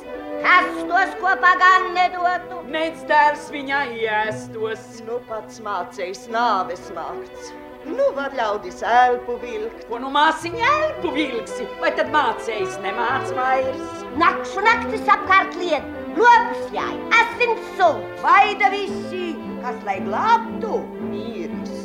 kas 0.45 0.69
tos 0.91 1.15
kopā 1.23 1.55
gan 1.63 1.89
nedotu. 1.95 2.61
Nec 2.69 3.01
dēls 3.09 3.49
viņā 3.49 3.81
iestos. 3.97 5.01
Nu 5.07 5.17
pats 5.25 5.57
mācējs 5.65 6.27
nāves 6.29 6.91
mākts. 6.93 7.49
Nu 7.87 8.11
var 8.13 8.33
ļaudis 8.37 8.83
elpu 8.85 9.39
vilkt. 9.41 9.87
Ko 9.89 9.97
nu 10.03 10.13
māsiņa 10.13 10.69
elpu 10.83 11.15
vilksi, 11.17 11.65
vai 11.81 11.95
tad 11.97 12.13
mācējs 12.13 12.77
nemāc 12.85 13.33
vairs? 13.33 14.05
Nakšu 14.21 14.65
naktis 14.69 15.09
apkārt 15.17 15.57
liet, 15.57 15.85
lopus 16.17 16.73
jāj, 16.75 16.95
asins 17.23 17.69
sūds. 17.79 18.17
Vaida 18.25 18.73
visi, 18.73 19.29
kas 19.67 19.83
lai 19.83 19.97
glābtu, 19.99 20.77
mīris. 21.09 21.79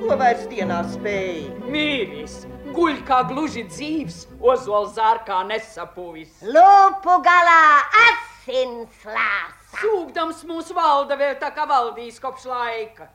Ko 0.00 0.16
vairs 0.18 0.42
dienā 0.50 0.80
spēj? 0.90 1.44
Mīris, 1.70 2.40
guļ 2.74 2.96
kā 3.06 3.20
gluži 3.28 3.62
dzīves, 3.68 4.24
ozols 4.42 4.96
zārkā 4.96 5.44
nesapuvis. 5.46 6.40
Lupu 6.42 7.20
galā 7.22 7.62
asins 8.08 9.04
lās. 9.06 9.58
Sūgdams 9.78 10.40
mūsu 10.48 10.74
valda 10.74 11.14
vēl 11.20 11.36
tā 11.38 11.52
kā 11.54 11.66
valdīs 11.70 12.18
kopš 12.22 12.48
laika. 12.50 13.06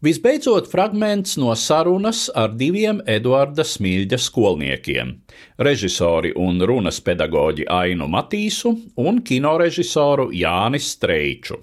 Visbeidzot, 0.00 0.70
fragments 0.70 1.34
no 1.36 1.50
sarunas 1.58 2.28
ar 2.32 2.54
diviem 2.56 3.02
Eduarda 3.02 3.66
Smilģa 3.66 4.20
skolniekiem- 4.28 5.10
režisori 5.66 6.30
un 6.36 6.62
runas 6.62 7.02
pedagoģi 7.02 7.66
Ainu 7.66 8.06
Matīsu 8.06 8.72
un 8.96 9.20
kinorežisoru 9.20 10.30
Jānis 10.30 10.94
Streiču. 10.94 11.58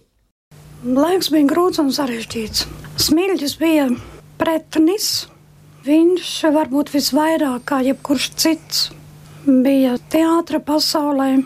Laiks 0.86 1.32
bija 1.34 1.48
grūts 1.50 1.80
un 1.82 1.88
sarežģīts. 1.90 2.68
Smilģis 3.02 3.56
bija 3.58 3.88
pretnis. 4.38 5.26
Viņš 5.88 6.34
varbūt 6.54 6.92
visvairāk 6.94 7.64
kā 7.66 7.80
jebkurš 7.82 8.28
cits 8.38 8.82
bija 9.48 9.96
teātra 10.12 10.60
pasaulē 10.62 11.40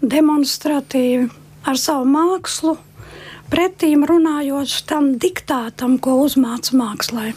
demonstratīvi 0.00 1.26
ar 1.68 1.76
savu 1.76 2.06
mākslu 2.08 2.78
pretīm 3.52 4.06
runājot 4.08 4.78
tam 4.88 5.12
diktātam, 5.20 5.98
ko 6.00 6.22
uzmāca 6.22 6.78
mākslā. 6.78 7.34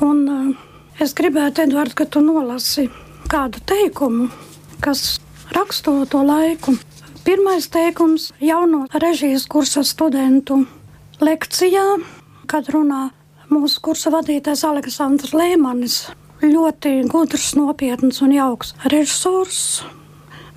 Un 0.00 0.24
uh, 0.24 0.48
es 1.02 1.12
gribētu, 1.12 1.66
Edvards, 1.66 1.98
ka 1.98 2.06
tu 2.08 2.24
nolasi 2.24 2.86
kādu 3.28 3.60
teikumu, 3.60 4.30
kas 4.80 5.18
raksturo 5.52 6.08
to 6.08 6.24
laiku. 6.24 6.78
Pirmais 7.28 7.68
teikums 7.68 8.30
jauno 8.40 8.86
režijas 8.94 9.44
kursa 9.50 9.84
studentu 9.84 10.62
lekcijā, 11.24 11.84
kad 12.50 12.68
runā 12.72 13.08
mūsu 13.52 13.82
kursa 13.84 14.12
vadītājs 14.14 14.64
Aleksandrs 14.68 15.34
Lēmanis. 15.36 16.00
Ļoti 16.38 17.02
gudrs, 17.10 17.54
nopietns 17.58 18.20
un 18.22 18.30
jauks 18.36 18.76
režisors, 18.86 19.82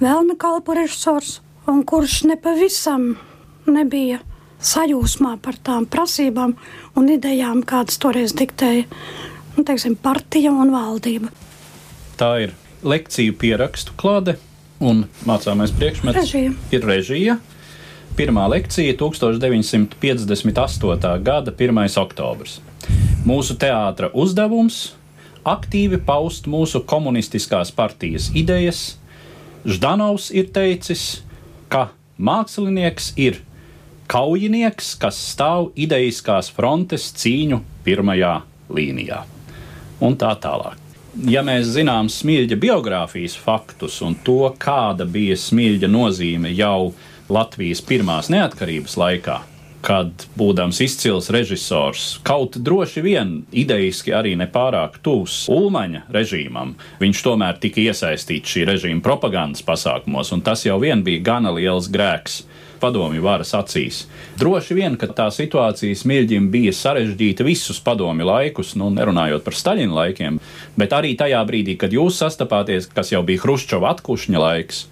vēlme 0.01 0.35
kalpu 0.37 0.75
režisors, 0.77 1.39
un 1.65 1.81
kurš 1.89 2.21
nepavisam 2.29 3.15
nebija 3.65 4.19
sajūsmā 4.61 5.39
par 5.41 5.57
tām 5.65 5.87
prasībām 5.89 6.53
un 6.97 7.09
idejām, 7.09 7.63
kādas 7.65 7.97
toreiz 8.01 8.35
diktēja 8.37 8.85
nu, 9.57 9.65
teiksim, 9.65 9.97
partija 9.97 10.53
un 10.53 10.69
valdība. 10.73 11.31
Tā 12.19 12.31
ir 12.45 12.53
lekciju 12.85 13.33
pierakstu 13.41 13.95
klāte 13.97 14.37
un 14.81 15.05
mācāmais 15.25 15.73
priekšmets 15.77 16.21
režija. 16.21 16.53
ir 16.73 16.85
režija. 16.85 17.37
Pirmā 18.11 18.43
lekcija 18.51 18.91
1958. 18.99 21.21
gada 21.23 21.51
1. 21.51 21.99
oktobris. 22.01 22.57
Mūsu 23.23 23.55
teātra 23.55 24.09
uzdevums- 24.11 24.91
aktīvi 25.55 25.97
paust 26.05 26.45
mūsu 26.45 26.83
komunistiskās 26.83 27.71
partijas 27.71 28.31
idejas. 28.35 28.97
Ždanovs 29.65 30.31
ir 30.31 30.51
teicis, 30.51 31.21
ka 31.69 31.89
mākslinieks 32.19 33.13
ir 33.15 33.39
kaujinieks, 34.07 34.99
kas 34.99 35.35
stāv 35.35 35.71
idejiskās 35.75 36.51
frontes 36.51 37.13
cīņu 37.15 37.61
pirmajā 37.85 38.41
līnijā. 38.69 39.23
Un 40.01 40.17
tā 40.17 40.35
tālāk. 40.35 40.75
Ja 41.27 41.43
mēs 41.43 41.63
zinām 41.77 42.09
smilģa 42.09 42.59
biogrāfijas 42.59 43.37
faktus 43.37 44.01
un 44.01 44.15
to, 44.15 44.53
kāda 44.59 45.05
bija 45.05 45.35
smilģa 45.35 45.87
nozīme 45.87 46.55
jau 46.55 46.93
Latvijas 47.31 47.79
pirmās 47.87 48.27
neatkarības 48.27 48.97
laikā, 48.99 49.37
kad, 49.85 50.25
būdams 50.35 50.81
izcils 50.83 51.29
režisors, 51.31 52.17
kaut 52.27 52.57
droši 52.59 53.03
vien 53.05 53.31
idejiski 53.55 54.11
arī 54.13 54.33
nepārāk 54.39 54.99
tuvs 55.05 55.45
Ulmaņa 55.51 56.03
režīmam, 56.11 56.75
viņš 57.01 57.23
tomēr 57.25 57.61
tika 57.63 57.81
iesaistīts 57.87 58.51
šī 58.51 58.65
režīma 58.69 59.03
propagandas 59.05 59.63
pasākumos, 59.63 60.33
un 60.35 60.43
tas 60.43 60.65
jau 60.67 60.75
vien 60.83 61.05
bija 61.07 61.23
gana 61.31 61.55
liels 61.55 61.87
grēks 61.93 62.41
padomju 62.81 63.23
varas 63.23 63.53
acīs. 63.55 64.05
Droši 64.41 64.75
vien, 64.75 64.97
ka 64.99 65.07
tā 65.15 65.29
situācija 65.31 65.95
smilģim 65.97 66.49
bija 66.51 66.73
sarežģīta 66.75 67.45
visus 67.47 67.79
padomju 67.85 68.27
laikus, 68.27 68.73
nu, 68.79 68.89
nerunājot 68.93 69.45
par 69.45 69.57
Staļina 69.57 69.99
laikiem, 70.01 70.39
bet 70.75 70.95
arī 70.97 71.13
tajā 71.19 71.43
brīdī, 71.47 71.77
kad 71.79 71.93
jūs 71.93 72.19
sastapāties, 72.23 72.89
kas 72.91 73.13
jau 73.13 73.21
bija 73.27 73.45
Hruščova 73.45 73.95
atkušņa 73.95 74.41
laiks. 74.47 74.87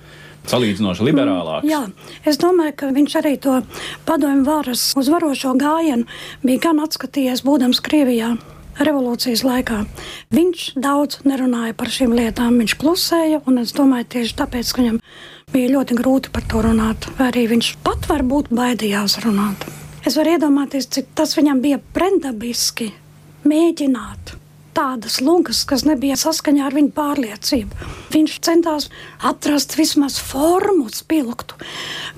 Salīdzinoši 0.49 1.05
liberālāks. 1.09 1.67
Jā, 1.69 1.83
es 2.25 2.39
domāju, 2.41 2.75
ka 2.79 2.93
viņš 2.95 3.17
arī 3.19 3.35
to 3.41 3.59
padomju 4.07 4.45
varas 4.47 4.85
uzvarošo 4.97 5.51
gājienu 5.59 6.07
bija 6.45 6.69
gan 6.69 6.79
atskatījies, 6.85 7.43
būdams 7.45 7.83
Krievijā 7.85 8.37
revolūcijas 8.79 9.43
laikā. 9.43 9.83
Viņš 10.33 10.65
daudz 10.79 11.19
nerunāja 11.27 11.75
par 11.77 11.91
šīm 11.91 12.15
lietām, 12.15 12.59
viņš 12.61 12.77
klusēja, 12.79 13.41
un 13.49 13.61
es 13.63 13.75
domāju, 13.75 14.07
tieši 14.15 14.37
tāpēc, 14.39 14.71
ka 14.71 14.83
viņam 14.83 14.99
bija 15.53 15.73
ļoti 15.75 15.99
grūti 15.99 16.33
par 16.33 16.47
to 16.49 16.63
runāt, 16.63 17.09
vai 17.19 17.29
arī 17.33 17.47
viņš 17.53 17.73
pat 17.85 18.07
varbūt 18.09 18.53
baidījās 18.55 19.19
runāt. 19.25 19.67
Es 20.07 20.15
varu 20.15 20.37
iedomāties, 20.37 20.87
cik 20.95 21.11
tas 21.17 21.35
viņam 21.35 21.59
bija 21.63 21.81
pretdabiski 21.93 22.93
mēģināt 23.43 24.38
tādas 24.79 25.19
lugas, 25.19 25.65
kas 25.67 25.83
nebija 25.83 26.15
saskaņā 26.19 26.69
ar 26.69 26.75
viņa 26.77 26.93
pārliecību. 26.95 27.87
Viņš 28.13 28.35
centās 28.47 28.87
atrast 29.27 29.75
vismaz 29.75 30.19
formu, 30.23 30.87
spilgtu. 30.93 31.57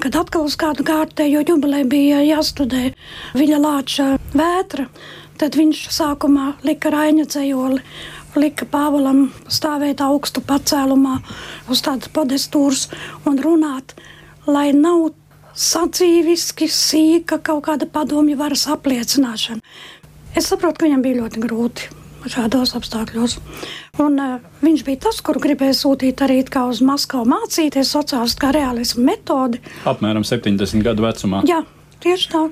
Kad 0.04 0.18
atkal 0.20 0.46
uz 0.46 0.58
kādu 0.62 0.86
kārtējo 0.86 1.42
jubileju 1.48 1.90
bija 1.90 2.22
jāstudē 2.28 2.92
Viļa 3.38 3.62
Lāča 3.64 4.08
vētra, 4.38 4.86
tad 5.42 5.58
viņš 5.58 5.88
sākumā 5.96 6.52
lika 6.68 6.92
Raņa 6.94 7.26
dzējoli 7.32 7.82
lika 8.38 8.68
Pāvēlam 8.70 9.24
stāvēt 9.52 10.04
augstu 10.06 10.44
pacēlumā, 10.46 11.18
uz 11.72 11.82
tādas 11.84 12.12
podestūras 12.14 12.86
un 13.28 13.42
runāt, 13.42 13.96
lai 14.46 14.70
nav 14.76 15.10
sadzīviski, 15.58 16.70
sīka 16.70 17.42
kaut 17.42 17.66
kāda 17.66 17.90
padomju 17.90 18.38
varas 18.40 18.68
apliecināšana. 18.72 19.66
Es 20.38 20.48
saprotu, 20.48 20.78
ka 20.80 20.88
viņam 20.88 21.04
bija 21.04 21.20
ļoti 21.24 21.44
grūti 21.44 21.90
šādos 22.30 22.76
apstākļos. 22.78 23.38
Un, 24.04 24.18
uh, 24.22 24.50
viņš 24.62 24.86
bija 24.88 25.04
tas, 25.08 25.22
kuru 25.26 25.42
gribēja 25.44 25.78
sūtīt 25.82 26.22
arī 26.26 26.42
uz 26.44 26.82
Maskavu 26.86 27.26
mācīties 27.32 27.94
sociālistu 27.96 28.42
kā 28.44 28.52
realismu 28.56 29.06
metodi. 29.08 29.62
Apmēram 29.86 30.26
70 30.28 30.84
gadu 30.86 31.08
vecumā. 31.08 31.46
Jā, 31.50 31.64
tieši 32.04 32.30
tā. 32.34 32.50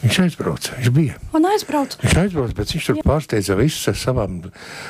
Viņš 0.00 0.18
aizbrauca, 0.22 0.76
viņš 0.78 0.92
bija. 0.96 1.18
Un 1.36 1.44
aizbrauca. 1.50 1.98
Viņš 2.00 2.14
aizbrauca, 2.22 2.56
bet 2.56 2.70
viņš 2.72 2.86
tur 2.88 3.00
pārsteidza 3.04 3.56
visus 3.58 3.90
ar 3.90 3.98
savām 4.00 4.38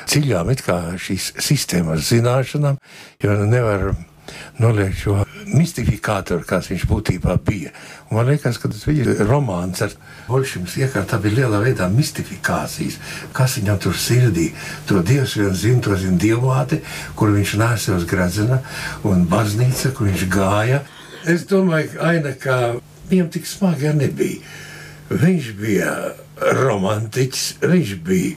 dziļām, 0.07 0.51
it 0.53 0.63
kā 0.63 0.77
šīs 0.95 1.33
sistēmas 1.43 2.05
zināšanām, 2.13 2.79
jo 3.19 3.35
nevar 3.43 3.89
noliekt 4.61 4.99
šo 5.01 5.17
mistifikātoru, 5.51 6.45
kāds 6.47 6.69
viņš 6.71 6.85
būtībā 6.89 7.35
bija. 7.45 7.71
Un 8.09 8.19
man 8.19 8.29
liekas, 8.29 8.59
ka 8.61 8.69
tas 8.71 8.85
viņa 8.87 9.25
romāns 9.27 9.83
ar 9.85 9.93
Bolševiku 10.27 10.85
iekārtā 10.85 11.19
bija 11.21 11.41
lielā 11.41 11.61
veidā 11.63 11.89
mistifikācijas, 11.91 12.99
kas 13.35 13.57
viņam 13.59 13.81
tur 13.83 13.97
sirdī. 13.97 14.51
To 14.89 15.03
Dievs 15.05 15.35
vien 15.39 15.53
zina, 15.57 15.83
to 15.85 15.97
zina 15.99 16.19
Dievmāte, 16.21 16.81
kur 17.19 17.33
viņš 17.35 17.55
nāca 17.61 17.97
uz 17.97 18.07
gradzena 18.09 18.61
un 19.07 19.27
baznīca, 19.31 19.93
kur 19.97 20.11
viņš 20.11 20.25
gāja. 20.31 20.81
Es 21.29 21.45
domāju, 21.49 21.93
ka 21.95 22.11
Aina, 22.11 22.33
kā 22.37 22.57
viņam 23.11 23.31
tik 23.33 23.47
smagi 23.49 23.93
nebija. 23.97 24.57
Viņš 25.11 25.47
bija 25.59 25.95
romantiķis, 26.61 27.47
viņš 27.65 27.95
bija 28.05 28.35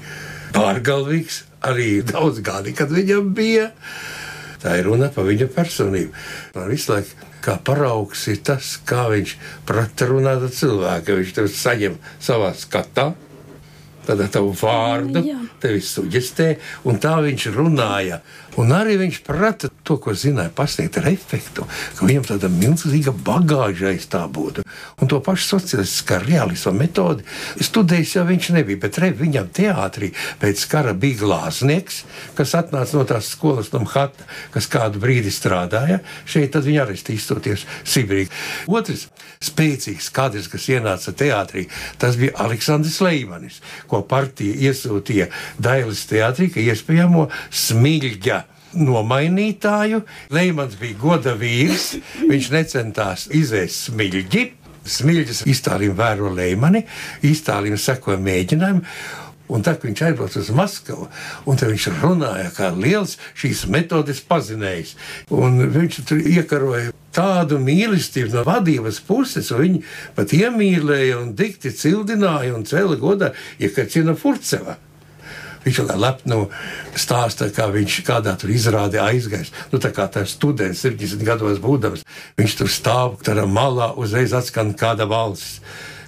pārgalvīgs, 0.54 1.42
arī 1.64 2.02
daudz 2.06 2.42
gadi, 2.44 2.74
kad 2.76 2.92
viņam 2.92 3.32
bija. 3.36 3.70
Tā 4.64 4.78
ir 4.80 4.88
runa 4.88 5.10
par 5.12 5.28
viņa 5.28 5.50
personību. 5.52 6.14
Man 6.56 6.70
visu 6.72 6.94
laiku 6.94 7.30
kā 7.44 7.58
paraugs 7.60 8.24
ir 8.32 8.40
tas, 8.46 8.78
kā 8.88 9.04
viņš 9.12 9.36
prata 9.68 10.08
runāt 10.08 10.46
ar 10.46 10.54
cilvēku. 10.56 11.18
Viņš 11.20 11.34
tev 11.36 11.50
saņem 11.52 11.98
savā 12.22 12.54
skatā, 12.56 13.10
ar 14.08 14.22
tavu 14.32 14.52
vārdu 14.56 15.22
tevi 15.60 15.80
suģestē, 15.84 16.48
un 16.88 17.00
tā 17.00 17.16
viņš 17.24 17.46
runāja 17.54 18.20
Un 18.60 18.70
arī 18.74 18.94
viņš 19.00 19.20
prata 19.26 19.70
to, 19.82 19.96
ko 19.98 20.14
zināja, 20.14 20.52
pasniegt 20.54 20.98
ar 21.00 21.08
efektu, 21.10 21.66
ka 21.98 22.06
viņam 22.06 22.26
tāda 22.28 22.50
milzīga 22.52 23.14
bagāža 23.26 23.90
aiz 23.90 24.06
tā 24.10 24.22
būtu. 24.30 24.62
Un 25.02 25.10
to 25.10 25.18
pašu 25.24 25.56
sociālistiskā 25.56 26.20
realisma 26.22 26.74
metodi 26.76 27.26
studējis 27.58 28.14
jau 28.18 28.24
viņš 28.28 28.50
nebija, 28.54 28.80
bet 28.84 28.98
re, 29.02 29.10
viņam 29.16 29.50
teātrī 29.54 30.12
pēc 30.42 30.64
kara 30.70 30.94
bija 30.94 31.22
glāznieks, 31.24 32.04
kas 32.38 32.54
atnāca 32.58 32.98
no 32.98 33.04
tās 33.08 33.32
skolas 33.34 33.72
no 33.74 33.82
Mhata, 33.84 34.28
kas 34.54 34.70
kādu 34.70 35.02
brīdi 35.02 35.32
strādāja. 35.34 36.00
Šeit 36.30 36.54
tad 36.54 36.68
viņa 36.68 36.86
arī 36.86 36.98
izstoties 37.16 37.66
Sibīrijā. 37.82 38.30
Otrs 38.70 39.08
spēcīgs 39.44 40.08
kadrs, 40.14 40.48
kas 40.52 40.68
ienāca 40.70 41.12
teātrī, 41.16 41.66
tas 42.00 42.16
bija 42.20 42.36
Aleksandrs 42.46 43.00
Leimanis, 43.04 43.60
ko 43.90 44.04
partija 44.08 44.70
iesūtīja 44.70 45.28
Dailas 45.58 46.06
teātrī, 46.10 46.50
ka 46.54 46.62
iespējamo 46.62 47.28
smilģa 47.50 48.43
nomainītāju. 48.78 50.02
Leimans 50.34 50.78
bija 50.80 50.98
goda 51.00 51.34
vīrs, 51.38 51.94
viņš 52.22 52.52
necentās 52.54 53.28
izēst 53.34 53.90
smilģi. 53.90 54.46
Smilģis 54.84 55.46
iztālījumi 55.48 55.96
vēro 55.96 56.30
Leimani, 56.34 56.82
iztālījumi 57.24 57.80
sekoja 57.80 58.20
mēģinājumu. 58.20 58.82
Un 59.52 59.60
tad 59.64 59.82
viņš 59.84 60.00
aizbrauca 60.06 60.40
uz 60.40 60.50
Maskavu, 60.56 61.06
un 61.48 61.58
viņš 61.60 61.88
runāja 62.00 62.48
kā 62.56 62.70
liels 62.72 63.18
šīs 63.36 63.66
metodes 63.72 64.22
pazinējs. 64.24 64.94
Un 65.36 65.60
viņš 65.74 65.98
tur 66.08 66.22
iekaroja 66.24 66.94
tādu 67.14 67.58
mīlestību 67.60 68.32
no 68.32 68.44
vadības 68.48 69.02
puses, 69.04 69.52
un 69.52 69.60
viņi 69.66 69.82
pat 70.16 70.32
iemīlēja 70.36 71.20
un 71.20 71.34
dikti 71.36 71.74
cildināja 71.76 72.56
un 72.56 72.64
cēla 72.68 72.96
godā 73.00 73.34
Iekacina 73.60 74.16
Furceva. 74.16 74.78
Viņš 75.64 75.80
jau 75.80 75.86
lepnu 75.96 76.40
stāsta, 77.00 77.48
kā 77.54 77.70
viņš 77.72 78.00
kādā 78.06 78.34
tur 78.40 78.52
izrādē 78.52 79.00
aizgājis. 79.04 79.52
Nu, 79.72 79.80
tā 79.80 79.90
kā 79.96 80.06
tas 80.12 80.36
students, 80.36 80.84
70 80.84 81.24
gados 81.24 81.60
būdams, 81.62 82.04
viņš 82.38 82.60
tur 82.60 82.70
stāv 82.72 83.18
tādā 83.24 83.46
malā, 83.48 83.92
uzreiz 83.96 84.36
atskan 84.36 84.74
kāda 84.78 85.08
valsts. 85.08 85.62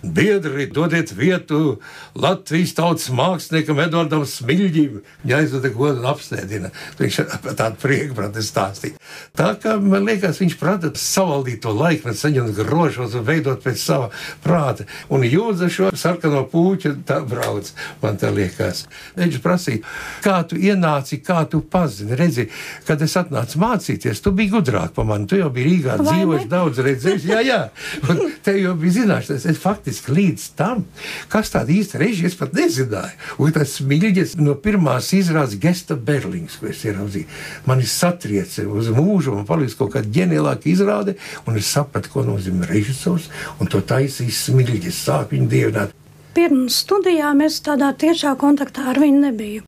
Biedri, 0.07 0.67
dodiet 0.67 1.11
vietu 1.13 1.81
Latvijas 2.15 2.75
tautas 2.77 3.09
māksliniekam 3.11 3.81
Edvardam 3.83 4.23
Smilģim. 4.29 5.01
Viņa 5.25 5.39
aizveda 5.41 5.71
godu 5.75 6.01
un 6.01 6.09
apstādina. 6.11 6.71
Viņš 7.01 7.19
tādu 7.59 7.81
prieku 7.83 8.15
prata 8.19 8.43
stāstīt. 8.45 9.01
Tā 9.37 9.51
kā 9.61 9.75
man 9.83 10.07
liekas, 10.07 10.39
viņš 10.41 10.57
prata 10.61 10.93
savaldīt 11.01 11.63
to 11.65 11.75
laikmetu, 11.75 12.19
saņemt 12.21 12.55
grožos 12.57 13.17
un 13.19 13.27
veidot 13.27 13.63
pēc 13.65 13.83
sava 13.83 14.11
prāta. 14.45 14.87
Un 15.11 15.27
jūdza 15.27 15.71
šo 15.73 15.91
sarkano 15.99 16.45
pūķu, 16.53 16.95
tā 17.09 17.19
brauc, 17.27 17.73
man 18.03 18.21
tā 18.21 18.31
liekas. 18.35 18.85
Viņš 19.19 19.41
prasīja, 19.43 19.83
kā 20.25 20.39
tu 20.49 20.61
ienāci, 20.61 21.19
kā 21.25 21.43
tu 21.51 21.61
pazini. 21.61 22.17
Redzi, 22.17 22.47
kad 22.87 23.03
es 23.03 23.17
atnācu 23.19 23.61
mācīties, 23.63 24.23
tu 24.23 24.33
biji 24.37 24.55
gudrāk 24.55 24.95
par 24.97 25.09
mani. 25.09 25.27
Tu 25.31 25.41
jau 25.43 25.51
biji 25.53 25.73
Rīgā 25.73 25.99
dzīvojis, 26.05 26.49
daudz 26.53 26.83
redzējis. 26.87 27.29
Jā, 27.33 27.43
jā. 27.45 27.61
Un 28.07 28.23
tev 28.47 28.61
jau 28.63 28.77
bija 28.79 29.01
zināšanas. 29.01 29.49
Es 29.51 29.61
faktiski 29.61 29.96
līdz 30.09 30.47
tam, 30.59 30.85
kas 31.33 31.53
tāda 31.55 31.75
īsta 31.75 32.01
režija, 32.03 32.31
es 32.31 32.39
pat 32.39 32.55
nezināju. 32.57 33.17
Un 33.43 33.55
tas 33.57 33.77
mīļģis 33.81 34.37
no 34.41 34.57
pirmās 34.61 35.13
izrādes 35.17 35.59
gesta 35.63 35.97
Berlīns, 35.97 36.59
ko 36.61 36.71
es 36.71 36.85
ieraudzīju, 36.87 37.29
mani 37.69 37.89
satriece 37.91 38.67
uz 38.69 38.91
mūžu, 38.95 39.35
man 39.37 39.49
palīdz 39.49 39.77
kaut 39.79 39.95
kāda 39.97 40.13
ģeniālāka 40.19 40.71
izrāde, 40.73 41.17
un 41.47 41.61
es 41.61 41.71
sapratu, 41.73 42.13
ko 42.13 42.27
nozīmē 42.27 42.69
režisors, 42.71 43.31
un 43.61 43.71
to 43.73 43.83
taisīs 43.85 44.47
smilģis, 44.49 45.05
viņu 45.31 45.49
dievināt. 45.51 45.95
Pirms 46.37 46.83
studijām 46.83 47.39
es 47.47 47.63
tādā 47.65 47.95
tiešā 47.97 48.35
kontaktā 48.37 48.91
ar 48.91 48.99
viņu 49.01 49.23
nebiju. 49.23 49.63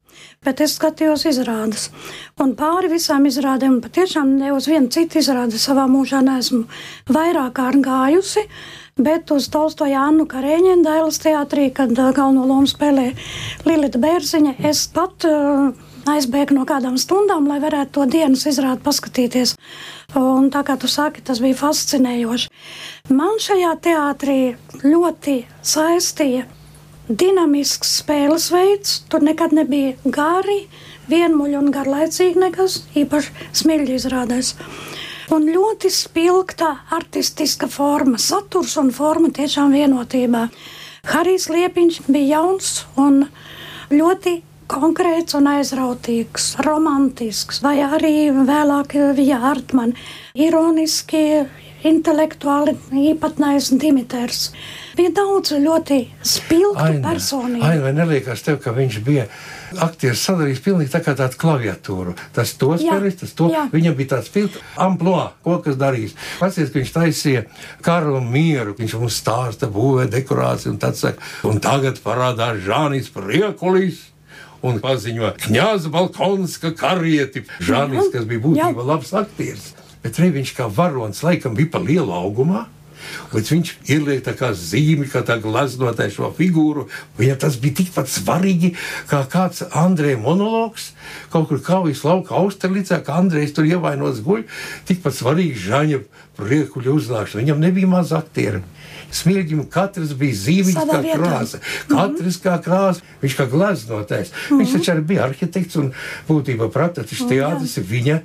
Bet 0.44 0.60
es 0.60 0.74
skatījos 0.76 1.24
izrādes. 1.30 1.86
Un 2.44 2.52
pāri 2.58 2.90
visām 2.92 3.24
izrādēm, 3.30 3.78
patiešām 3.80 4.34
ne 4.36 4.52
uz 4.52 4.68
vienu 4.68 4.90
citu 4.92 5.22
izrādi 5.22 5.56
savā 5.56 5.86
mūžā 5.88 6.20
neesmu 6.26 6.66
vairāk 7.08 7.54
kārt 7.56 7.80
gājusi. 7.86 8.44
Bet 8.98 9.30
uz 9.30 9.46
Tolstoja 9.54 10.02
Annu 10.08 10.26
Karēņina 10.26 10.82
Dailas 10.82 11.20
teātrī, 11.22 11.68
kad 11.74 11.92
uh, 11.94 12.11
galveno 12.16 12.46
lomu 12.48 12.66
spēlē 12.66 13.12
Lilita 13.68 14.00
Bērziņa, 14.02 14.56
es 14.66 14.88
pat 14.90 15.26
uh, 15.28 15.70
aizbēgu 16.08 16.56
no 16.56 16.64
kādām 16.68 16.98
stundām, 17.00 17.46
lai 17.50 17.61
varētu 17.62 17.94
to 17.94 18.06
dienas 18.11 18.46
izrādi 18.50 18.82
paskatīties. 18.84 19.54
Un 20.18 20.48
tā 20.50 20.64
kā 20.66 20.78
tu 20.80 20.90
saki, 20.90 21.22
tas 21.22 21.42
bija 21.44 21.58
fascinējoši. 21.61 22.50
Man 23.14 23.38
šajā 23.44 23.74
teātrī 23.84 24.38
ļoti 24.82 25.42
saistīja 25.62 26.46
dinamisks 27.08 27.98
spēles 28.02 28.50
veids. 28.52 29.02
Tur 29.08 29.24
nekad 29.24 29.54
nebija 29.56 29.96
gari, 30.04 30.62
vienmuļi 31.08 31.58
un 31.61 31.72
garlaicīgi 31.72 32.40
nekas, 32.40 32.82
īpaši 32.98 33.50
smilģi 33.62 33.98
izrādēs. 34.00 34.54
Un 35.28 35.44
ļoti 35.52 35.90
spilgta 35.92 36.70
artistiska 36.96 37.66
forma, 37.68 38.16
saturs 38.16 38.78
un 38.80 38.88
forma 38.96 39.28
tiešām 39.36 39.74
vienotībā. 39.76 40.46
Harijs 41.10 41.50
Liepiņš 41.52 41.98
bija 42.08 42.38
jauns 42.38 42.70
un 42.96 43.26
ļoti 43.92 44.38
konkrēts 44.72 45.36
un 45.36 45.50
aizrautīgs, 45.52 46.54
romantisks, 46.64 47.60
vai 47.64 47.76
arī 47.84 48.30
vēlāk 48.32 48.96
bija 49.16 49.42
Artman, 49.50 49.92
ironiski, 50.32 51.44
intelektuāli 51.86 52.74
īpatnējs 53.12 53.70
Dimitrs. 53.78 54.48
Bija 54.98 55.12
daudz 55.14 55.52
ļoti 55.62 56.00
spilgtu 56.26 56.98
personību. 57.04 57.62
Ai, 57.62 57.78
vai 57.82 57.92
neliekas 57.94 58.42
tev, 58.46 58.58
ka 58.64 58.72
viņš 58.74 58.98
bija 59.06 59.28
aktieris 59.84 60.24
sadarījis 60.26 60.62
pilnīgi 60.64 60.92
tā 60.92 61.02
kā 61.04 61.14
tādu 61.18 61.38
klaviatūru. 61.38 62.16
Tas 62.34 62.54
to 62.58 62.72
spēlēs, 62.80 63.20
tas 63.22 63.34
to. 63.38 63.50
Jā. 63.52 63.68
Viņam 63.72 63.96
bija 63.98 64.14
tāds 64.16 64.32
filtrs, 64.34 64.64
amploā, 64.80 65.30
ko 65.44 65.60
kas 65.62 65.78
darīs. 65.78 66.16
Pacies, 66.40 66.72
ka 66.72 66.80
viņš 66.80 66.94
taisīja 66.96 67.46
karu 67.84 68.18
un 68.18 68.28
mieru, 68.32 68.74
viņš 68.78 68.98
mums 68.98 69.22
stāsta, 69.22 69.70
būvē 69.70 70.08
dekorāciju 70.10 70.74
un 70.74 70.82
tad 70.82 70.98
saka, 70.98 71.22
un 71.46 71.62
tagad 71.62 72.02
parādās 72.02 72.62
Žānis 72.66 73.12
Priekulis 73.14 74.08
un 74.66 74.80
paziņo 74.82 75.36
Kņāza 75.44 75.92
Balkonska 75.94 76.72
karieti. 76.78 77.44
Žānis, 77.62 78.10
kas 78.14 78.26
bija 78.26 78.42
būtībā 78.48 78.86
labs 78.86 79.14
aktieris. 79.14 79.74
Bet 80.02 80.18
arī 80.18 80.32
viņš 80.38 80.56
kā 80.56 80.68
varonis 80.70 81.22
laikam 81.26 81.56
bija 81.58 81.72
pa 81.74 81.82
lielu 81.82 82.12
augumā. 82.14 82.66
Līdz 83.32 83.50
viņš 83.52 83.70
ieliek 83.92 84.22
tā 84.26 84.34
kā 84.37 84.50
zīmi, 84.56 85.06
kā 85.11 85.22
tā 85.26 85.38
glaznotāja 85.42 86.12
šo 86.14 86.30
figūru. 86.34 86.87
Viņam 87.18 87.38
tas 87.44 87.58
bija 87.61 87.78
tikpat 87.80 88.11
svarīgi, 88.11 88.72
kā 89.11 89.22
kāds 89.30 89.62
Andrejs 89.68 90.20
monologs, 90.22 90.90
kaut 91.32 91.48
kur 91.50 91.62
kaujas 91.64 92.02
lauka 92.06 92.37
austerlicā, 92.40 93.00
kā 93.06 93.20
Andrejs 93.22 93.54
tur 93.56 93.68
ievainots 93.68 94.22
guļ. 94.26 94.44
Tikpat 94.90 95.18
svarīgi 95.20 95.62
Žaņa 95.68 96.02
priekuļu 96.40 96.98
uznākšana. 96.98 97.44
Viņam 97.44 97.62
nebija 97.68 97.90
maz 97.90 98.14
aktieru. 98.16 98.64
Smilģim 99.10 99.62
katrs 99.72 100.12
bija 100.18 100.36
zīmīgs 100.36 100.76
kā 100.76 101.00
vietā. 101.00 101.16
krāsa. 101.16 101.60
Katrs 101.88 102.20
mm 102.20 102.24
-hmm. 102.24 102.42
kā 102.44 102.54
krāsa, 102.64 103.00
viņš 103.22 103.36
kā 103.38 103.46
gleznotais. 103.50 104.30
Mm 104.30 104.36
-hmm. 104.36 104.58
Viņš 104.58 104.72
taču 104.72 104.92
arī 104.92 105.02
bija 105.06 105.24
arhitekts 105.24 105.76
un 105.76 105.92
būtībā 106.28 106.70
praktiski 106.70 107.24
Mm, 107.24 107.28
teātris 107.28 107.76
ir 107.78 107.84
viņa 107.84 108.18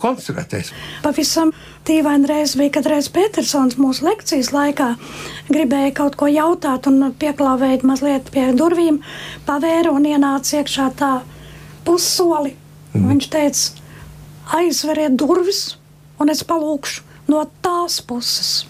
konstruētais. 0.00 0.72
Pavisam 1.02 1.52
dīvaini 1.86 2.26
reiz 2.26 2.56
bija, 2.56 2.70
kad 2.70 2.86
reiz 2.86 3.08
Petersons 3.08 3.76
mūsu 3.76 4.04
lekcijas 4.04 4.52
laikā 4.52 4.94
gribēja 5.48 5.94
kaut 5.94 6.16
ko 6.16 6.26
jautāt 6.26 6.86
un 6.86 7.12
pieklāvēt 7.12 7.82
mazliet 7.82 8.30
pie 8.30 8.52
durvīm, 8.52 9.00
pavēra 9.46 9.90
un 9.90 10.04
ienāca 10.04 10.60
iekšā 10.60 10.90
tā 10.96 11.20
pussoli. 11.84 12.56
Mm. 12.94 13.08
Viņš 13.08 13.28
teica, 13.28 13.70
aizveriet 14.60 15.16
durvis 15.16 15.76
un 16.18 16.28
es 16.28 16.42
palūkšu 16.44 17.02
no 17.28 17.44
tās 17.62 18.00
puses. 18.00 18.66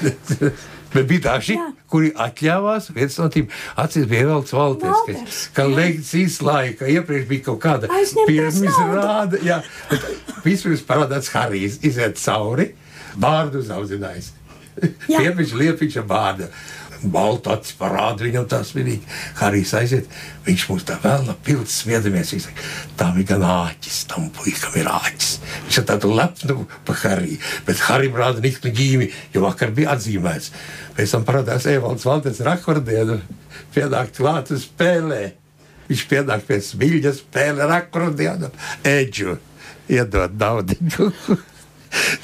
Bet 0.94 1.08
bija 1.10 1.24
daži, 1.28 1.56
Jā. 1.58 1.70
kuri 1.90 2.12
atļāvās. 2.24 2.90
Viens 2.94 3.18
no 3.18 3.26
tiem 3.32 3.48
acīs 3.80 4.06
bija 4.10 4.28
Evalds 4.28 4.54
Valters, 4.54 5.02
kas, 5.08 5.40
ka 5.56 5.66
lekcijas 5.66 6.38
laika 6.44 6.88
iepriekš 6.90 7.26
bija 7.30 7.46
kaut 7.48 7.60
kāda 7.64 7.90
pirmizrāde. 8.28 9.42
Jā, 9.46 9.60
bet 9.90 10.06
vispirms 10.46 10.86
parādās 10.86 11.32
Harijs, 11.34 11.80
iziet 11.82 12.20
cauri, 12.22 12.70
bārdu 13.18 13.62
uzaudzinājis. 13.64 14.32
Liepiņš, 15.06 15.52
liepiņš 15.58 16.00
ar 16.00 16.06
bārdu. 16.10 16.48
Baltu 17.02 17.52
acis 17.52 17.74
parāda 17.78 18.24
viņam 18.24 18.46
tā 18.48 18.60
svinīgi. 18.64 19.04
Harijs 19.38 19.74
aiziet, 19.78 20.10
viņš 20.46 20.66
mums 20.70 20.86
tā 20.88 20.96
vēl 21.02 21.26
no 21.28 21.34
pilsētas 21.46 21.78
smiedamies. 21.82 22.32
Viņš 22.34 22.46
saka, 22.46 22.66
tam 23.00 23.20
ir 23.20 23.28
gan 23.28 23.44
āķis, 23.48 24.00
tam 24.10 24.28
puikam 24.36 24.78
ir 24.80 24.90
āķis. 24.90 25.30
Viņš 25.66 25.78
ir 25.80 25.86
tādu 25.90 26.12
lepnu 26.14 26.58
pa 26.86 26.98
Hariju, 27.02 27.38
bet 27.68 27.84
Harijam 27.88 28.18
rāda 28.20 28.44
niknu 28.44 28.74
ģīmi, 28.80 29.10
jo 29.34 29.44
vakar 29.44 29.72
bija 29.76 29.94
atzīmēts. 29.94 30.52
Pēc 30.96 31.16
tam 31.16 31.24
parādās 31.28 31.68
Evalds 31.70 32.06
Valters 32.08 32.42
ar 32.44 32.54
akordienu, 32.56 33.18
pienāk 33.74 34.14
klāt 34.16 34.52
uz 34.54 34.68
spēlē. 34.68 35.22
Viņš 35.88 36.04
pienāk 36.08 36.46
pie 36.48 36.60
smilģa 36.64 37.12
spēle 37.16 37.66
ar 37.66 37.80
akordienu, 37.82 38.48
eģu, 38.88 39.36
iedod 39.92 40.38
naudu. 40.40 41.10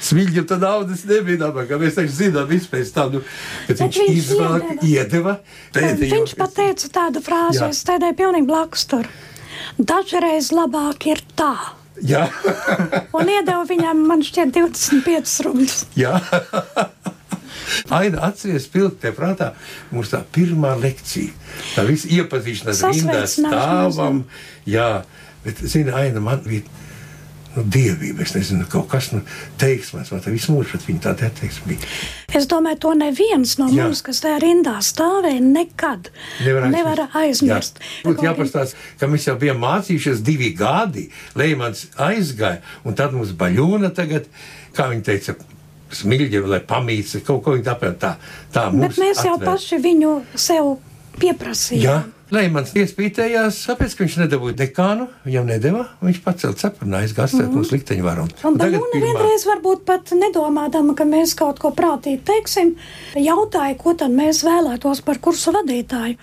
Smilģim 0.01 0.47
tā 0.49 0.57
naudas 0.61 1.03
nebija 1.09 1.41
nabaga. 1.41 1.79
Mēs 1.81 1.97
taču 1.97 2.13
zinām, 2.15 2.47
vispār 2.49 2.85
tam, 2.95 3.17
nu, 3.17 3.21
bet 3.67 3.83
viņš 3.83 3.99
viņš 4.01 4.15
izvēlēja, 4.21 4.77
iedeva 4.87 5.37
pēdējo. 5.75 6.15
Viņš 6.15 6.37
pateica 6.39 6.89
tādu 6.99 7.23
frāzi, 7.25 7.61
Jā. 7.61 7.69
es 7.71 7.83
tādēju 7.87 8.17
pilnīgi 8.23 8.49
blakus 8.49 8.87
tur. 8.91 9.07
Dažreiz 9.77 10.51
labāk 10.55 11.07
ir 11.11 11.21
tā, 11.37 11.53
Jā. 12.01 12.25
un 13.17 13.29
iedeva 13.29 13.63
viņam, 13.67 14.05
man 14.09 14.23
šķiet, 14.25 14.53
25 14.57 15.37
rubļus. 15.47 15.77
Jā. 15.99 16.17
Aina 17.97 18.25
atceries 18.27 18.67
pilni 18.71 18.97
te 18.99 19.11
prātā 19.15 19.51
mums 19.91 20.11
tā 20.11 20.21
pirmā 20.35 20.73
lekcija. 20.81 21.31
Tā 21.75 21.85
visa 21.87 22.09
iepazīšanās 22.11 22.83
rindā 22.87 23.23
stāvam. 23.29 24.23
Jā, 24.67 25.03
bet, 25.45 25.61
zini, 25.61 25.93
Aina 25.95 26.23
man 26.23 26.41
bija 26.45 26.65
nu, 27.55 27.63
dievība. 27.63 28.23
Es 28.25 28.33
nezinu, 28.35 28.65
kaut 28.71 28.87
kas 28.91 29.11
nu, 29.15 29.21
teiksmēs, 29.61 30.11
man 30.13 30.23
tā 30.23 30.33
visu 30.33 30.55
mūžu 30.55 30.73
pret 30.73 30.87
viņu 30.87 31.03
tāda 31.03 31.29
attieksme 31.29 31.71
bija. 31.73 31.91
Es 32.37 32.47
domāju, 32.51 32.79
to 32.85 32.93
neviens 32.99 33.57
no 33.59 33.67
Jā. 33.71 33.85
mums, 33.85 34.03
kas 34.05 34.23
tajā 34.23 34.39
rindā 34.43 34.77
stāvēja, 34.85 35.43
nekad 35.43 36.11
nevar 36.45 36.67
aizmirst. 36.67 36.77
Nevar 36.77 37.03
aizmirst. 37.21 37.81
Jā. 37.81 38.03
Būtu 38.07 38.27
jāpastāst, 38.27 38.79
ka 39.01 39.09
mēs 39.11 39.27
jau 39.29 39.37
bijām 39.41 39.61
mācījušies 39.63 40.23
divi 40.25 40.53
gadi, 40.57 41.09
Leimans 41.39 41.87
aizgāja, 41.99 42.61
un 42.87 42.97
tad 42.97 43.15
mums 43.17 43.33
baļūna 43.37 43.91
tagad, 43.97 44.29
kā 44.77 44.87
viņi 44.91 45.07
teica, 45.07 45.35
smilģi, 45.91 46.39
lai 46.47 46.61
pamīts, 46.63 47.17
kaut 47.27 47.43
ko 47.43 47.57
tādu 47.59 47.91
tā, 47.99 48.15
tā 48.53 48.69
Bet 48.71 48.95
mēs 49.01 49.25
jau 49.25 49.35
atvēr. 49.35 49.49
paši 49.49 49.79
viņu 49.83 50.13
sev 50.39 50.77
pieprasījām. 51.19 51.83
Jā. 51.83 52.20
Leimans 52.31 52.69
iespītējās, 52.79 53.57
tāpēc, 53.67 53.93
ka 53.95 54.05
viņš 54.05 54.13
nedabūja 54.21 54.55
dekānu, 54.61 55.09
viņam 55.25 55.49
nedeva. 55.49 55.81
Viņš 55.99 56.19
pacēla 56.23 56.55
cepuru, 56.61 56.91
aizgāja 57.01 57.27
mm 57.35 57.41
-hmm. 57.41 57.59
uz 57.59 57.71
likteņvaru. 57.75 58.23
Un, 58.23 58.53
un 58.53 58.59
tagad 58.61 58.85
pirmā... 58.93 59.01
vienreiz 59.03 59.43
varbūt 59.49 59.83
pat 59.89 60.13
nedomādama, 60.15 60.95
ka 60.95 61.03
mēs 61.03 61.33
kaut 61.35 61.59
ko 61.59 61.73
prātīgi 61.75 62.21
teiksim, 62.29 62.75
jautāja, 63.19 63.75
ko 63.77 63.93
tad 63.99 64.15
mēs 64.15 64.45
vēlētos 64.47 65.03
par 65.03 65.19
kursu 65.19 65.51
vadītāju. 65.57 66.15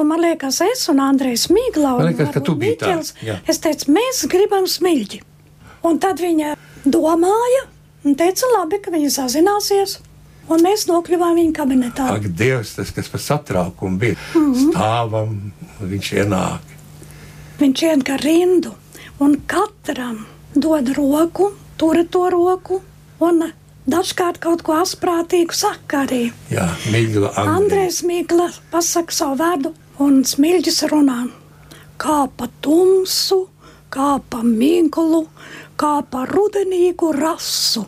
Un 0.00 0.08
man 0.08 0.22
liekas, 0.24 0.62
es 0.64 0.88
un 0.88 1.02
Andrejs 1.04 1.50
Mīgla 1.52 1.98
un 1.98 2.08
liekas, 2.08 2.32
un 2.48 2.58
Mīķels, 2.62 3.12
es 3.44 3.60
teicu, 3.60 3.92
mēs 3.92 4.24
gribam 4.32 4.64
smilģi. 4.64 5.20
Un 5.84 5.98
tad 5.98 6.22
viņa 6.22 6.56
domāja 6.84 7.66
un 8.04 8.16
teica, 8.16 8.48
labi, 8.56 8.80
ka 8.80 8.90
viņi 8.90 9.12
sazināsies 9.12 9.98
un 10.48 10.62
mēs 10.64 10.86
nokļuvām 10.90 11.38
viņa 11.38 11.54
kabinetā. 11.56 12.08
Ak, 12.16 12.28
Dievs, 12.38 12.74
tas, 12.78 12.92
kas 12.94 13.10
par 13.12 13.20
satraukumu 13.20 13.98
bija, 13.98 14.16
mm 14.34 14.52
-hmm. 14.52 14.70
stāvam, 14.70 15.52
viņš 15.80 16.12
ienāk. 16.22 16.76
Viņš 17.58 17.82
iet 17.82 18.04
gar 18.04 18.20
rindu, 18.20 18.74
un 19.18 19.36
katram 19.46 20.26
dod 20.54 20.88
roku, 20.96 21.52
tur 21.76 22.04
to 22.10 22.30
roku, 22.30 22.80
un 23.20 23.52
dažkārt 23.86 24.38
kaut 24.38 24.62
ko 24.62 24.72
asprātīgu 24.72 25.54
saka 25.54 26.04
arī. 26.06 26.32
Jā, 26.50 26.68
Migla. 26.92 27.32
Andrēs 27.36 28.02
Migla 28.02 28.50
pasaka 28.70 29.12
savu 29.12 29.36
vārdu, 29.36 29.72
un 29.98 30.24
smilģis 30.24 30.82
runā. 30.90 31.28
Kā 31.98 32.28
pa 32.36 32.48
tumsu, 32.60 33.48
kā 33.92 34.20
pa 34.30 34.42
miglu, 34.42 35.26
kā 35.76 36.02
pa 36.10 36.24
rudenīgu 36.26 37.12
rasu 37.12 37.86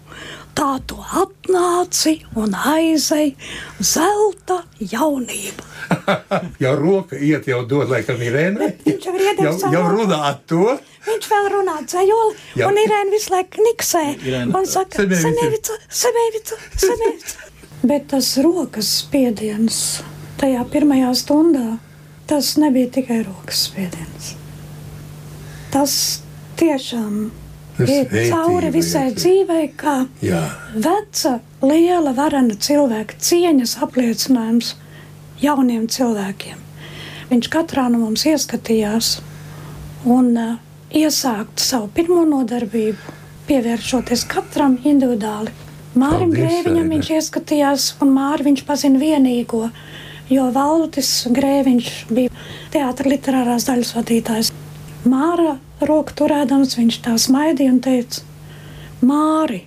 tā 0.55 0.71
tu 0.89 0.97
atnāci 1.21 2.15
un 2.39 2.55
aizei 2.55 3.35
zelta 3.81 4.61
jaunība. 4.79 5.67
jau 6.65 6.75
roka 6.79 7.19
iet, 7.19 7.49
jau 7.51 7.63
dod, 7.69 7.91
laikam, 7.91 8.23
Irēnai. 8.25 8.71
Viņš 8.87 9.09
jau 9.09 9.15
ir 9.19 9.27
iedevis 9.29 9.65
jau, 9.67 9.73
jau 9.75 9.85
runā 9.91 10.33
to. 10.49 10.77
Viņš 11.05 11.29
vēl 11.33 11.51
runā 11.53 11.77
dzējoli, 11.85 12.39
jā. 12.61 12.69
un 12.71 12.81
Irēna 12.81 13.13
visu 13.13 13.35
laiku 13.35 13.67
niksē. 13.67 14.05
Irēna. 14.25 14.55
Un 14.57 14.69
saka, 14.71 15.05
Semevica, 15.05 15.79
Semevica, 16.03 16.61
Semevica. 16.81 17.51
Bet 17.85 18.09
tas 18.15 18.31
rokas 18.41 18.89
spiediens 19.03 19.81
tajā 20.41 20.65
pirmajā 20.73 21.11
stundā, 21.19 21.79
tas 22.31 22.55
nebija 22.61 22.89
tikai 22.97 23.21
rokas 23.27 23.67
spiediens. 23.69 24.35
Tas 25.75 25.95
tiešām 26.61 27.27
cauri 27.79 28.71
visai 28.75 29.09
dzīvei, 29.15 29.69
kā 29.79 30.05
Jā. 30.23 30.43
veca, 30.75 31.39
liela, 31.65 32.15
varena 32.15 32.55
cilvēka 32.55 33.19
cieņas 33.19 33.79
apliecinājums 33.85 34.75
jauniem 35.43 35.89
cilvēkiem. 35.91 36.61
Viņš 37.33 37.51
katrā 37.51 37.89
no 37.91 38.05
mums 38.05 38.27
ieskatījās 38.31 39.17
un 40.05 40.31
uh, 40.39 40.55
iesākt 40.95 41.63
savu 41.63 41.89
pirmo 41.95 42.23
nodarbību, 42.29 43.15
pievēršoties 43.49 44.25
katram 44.31 44.79
individuāli. 44.87 45.53
Mārim 45.99 46.33
Grēviņam 46.35 46.89
viņš 46.91 47.11
ieskatījās, 47.19 47.89
un 48.03 48.11
Māri 48.17 48.49
viņš 48.49 48.65
pazina 48.67 48.99
vienīgo, 48.99 49.69
jo 50.31 50.47
Valdis 50.55 51.13
Grēviņš 51.35 51.91
bija 52.11 52.33
teātra 52.75 53.13
literārās 53.13 53.69
daļas 53.69 53.95
vadītājs. 53.99 54.51
Māra 55.07 55.59
roku 55.83 56.15
turēdams, 56.21 56.77
viņš 56.79 57.01
tā 57.07 57.15
smaidīja 57.21 57.75
un 57.75 57.81
teica: 57.85 58.23
Māri, 59.05 59.65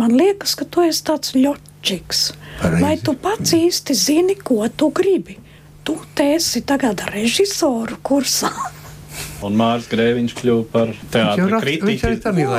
man 0.00 0.16
liekas, 0.16 0.56
ka 0.58 0.66
tu 0.68 0.84
esi 0.86 1.04
tāds 1.06 1.34
ļočiks. 1.36 2.24
Pareizi. 2.60 2.82
Vai 2.84 2.96
tu 3.00 3.14
pats 3.16 3.54
īsti 3.56 3.96
zini, 3.96 4.36
ko 4.36 4.66
tu 4.68 4.90
gribi? 4.94 5.38
Tu 5.84 5.96
esi 6.20 6.60
tagad 6.66 7.00
režisoru 7.14 7.96
kursā. 8.04 8.52
Un 9.44 9.56
Mārcis 9.56 9.88
Grēviņš 9.90 10.34
kļuva 10.36 10.64
par 10.72 10.90
teātris 11.12 11.62
kritiķu, 11.64 12.12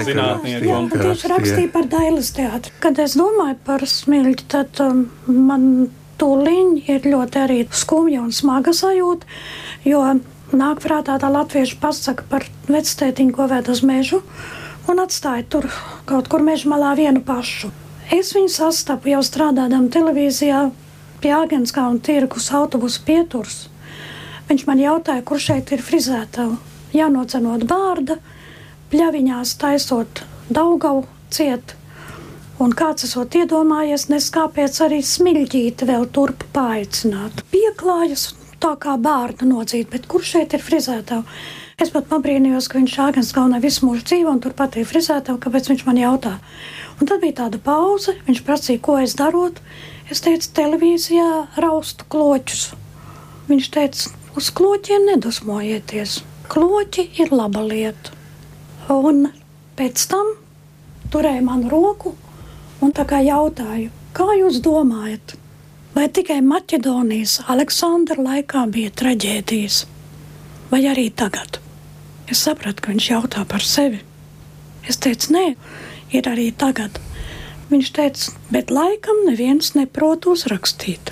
zinātnieku. 0.07 0.71
Un 0.73 0.89
viņš 0.89 1.25
rakstīja 1.29 1.69
par 1.73 1.87
Dailas 1.89 2.31
teātri. 2.33 2.73
Kad 2.81 3.01
es 3.03 3.15
domāju 3.19 3.57
par 3.67 3.85
smilģi, 3.85 4.47
tad 4.51 4.81
um, 4.83 5.03
man 5.29 5.67
tūliņ 6.21 6.73
ir 6.89 7.07
ļoti 7.13 7.41
arī 7.43 7.59
skumja 7.73 8.23
un 8.25 8.33
smaga 8.35 8.73
sajūta, 8.77 9.29
jo 9.87 10.01
nāk 10.57 10.81
prātā 10.83 11.17
tā 11.21 11.29
latviešu 11.31 11.77
pasaka 11.81 12.25
par 12.29 12.45
vectētiņu, 12.71 13.33
ko 13.35 13.47
ved 13.51 13.69
uz 13.71 13.83
mežu, 13.85 14.21
un 14.91 15.01
atstāja 15.03 15.45
tur 15.47 15.67
kaut 16.09 16.29
kur 16.31 16.43
meža 16.43 16.69
malā 16.71 16.93
vienu 16.99 17.23
pašu. 17.25 17.71
Es 18.11 18.33
viņu 18.35 18.51
sastapu 18.51 19.13
jau 19.13 19.21
strādājot 19.23 19.91
televīzijā, 19.93 20.65
pie 21.21 21.31
Agenskā 21.37 21.85
un 21.87 22.01
tirgus 22.03 22.49
autobusu 22.51 23.03
pieturs. 23.07 23.67
Viņš 24.49 24.65
man 24.67 24.81
jautāja, 24.81 25.23
kur 25.23 25.39
šeit 25.39 25.71
ir 25.71 25.83
frizētava. 25.85 26.57
Jānocenot 26.91 27.63
bārda, 27.69 28.17
pļaviņās 28.91 29.53
taisot 29.61 30.25
daugavu 30.51 31.05
ciet. 31.31 31.77
Un 32.61 32.75
kāds 32.77 33.07
esot 33.07 33.37
iedomājies, 33.39 34.09
nes 34.11 34.27
kāpēc 34.33 34.81
arī 34.85 34.99
smiļģīti 35.05 35.87
vēl 35.87 36.09
turp 36.13 36.43
paaicināt. 36.53 37.45
Pieklājas 37.53 38.27
tā 38.61 38.75
kā 38.81 38.95
bērnu 39.01 39.49
nodzīt, 39.49 39.89
bet 39.91 40.07
kur 40.11 40.23
šeit 40.25 40.53
ir 40.55 40.63
frizētava? 40.63 41.25
Es 41.81 41.89
pat 41.89 42.05
pabrīnījos, 42.11 42.67
ka 42.69 42.77
viņš 42.77 42.93
šādi 42.93 43.23
galvenā 43.33 43.59
visu 43.63 43.87
mūžu 43.87 44.05
dzīvo 44.11 44.35
un 44.35 44.41
turpat 44.43 44.77
ir 44.77 44.85
frizētava, 44.85 45.39
kāpēc 45.41 45.71
viņš 45.71 45.83
man 45.87 45.97
jautā. 45.97 46.35
Un 47.01 47.09
tad 47.09 47.23
bija 47.23 47.39
tāda 47.39 47.57
pauze, 47.57 48.13
viņš 48.27 48.43
prasīja, 48.45 48.81
ko 48.85 48.99
es 49.01 49.15
darot. 49.17 49.57
Es 50.11 50.21
teicu, 50.21 50.51
televīzijā 50.59 51.29
raustu 51.63 52.05
kloķus. 52.13 52.67
Viņš 53.49 53.69
teica, 53.73 54.11
uz 54.37 54.51
kloķiem 54.53 55.09
nedusmojieties. 55.09 56.19
Kloķi 56.51 57.07
ir 57.23 57.33
laba 57.33 57.63
lieta. 57.65 58.13
Un 58.93 59.25
pēc 59.79 60.05
tam 60.11 60.35
turēja 61.09 61.41
manu 61.47 61.71
roku 61.71 62.13
un 62.81 62.93
tā 62.93 63.07
kā 63.09 63.23
jautāju, 63.25 63.89
kā 64.13 64.27
jūs 64.37 64.61
domājat, 64.61 65.37
Vai 65.91 66.07
tikai 66.07 66.39
Maķedonijas 66.39 67.41
Aleksandra 67.51 68.15
laikā 68.23 68.61
bija 68.71 68.93
traģēdijas, 68.95 69.81
vai 70.71 70.85
arī 70.87 71.09
tagad? 71.11 71.59
Es 72.31 72.43
sapratu, 72.45 72.85
ka 72.85 72.93
viņš 72.93 73.07
jautā 73.09 73.43
par 73.43 73.65
sevi. 73.67 73.99
Es 74.87 75.01
teicu, 75.03 75.33
nē, 75.35 75.43
ir 76.15 76.29
arī 76.31 76.47
tagad. 76.55 76.95
Viņš 77.73 77.89
teica, 77.97 78.31
bet 78.55 78.71
laikam 78.71 79.25
neviens 79.27 79.73
neprot 79.75 80.29
uzrakstīt. 80.31 81.11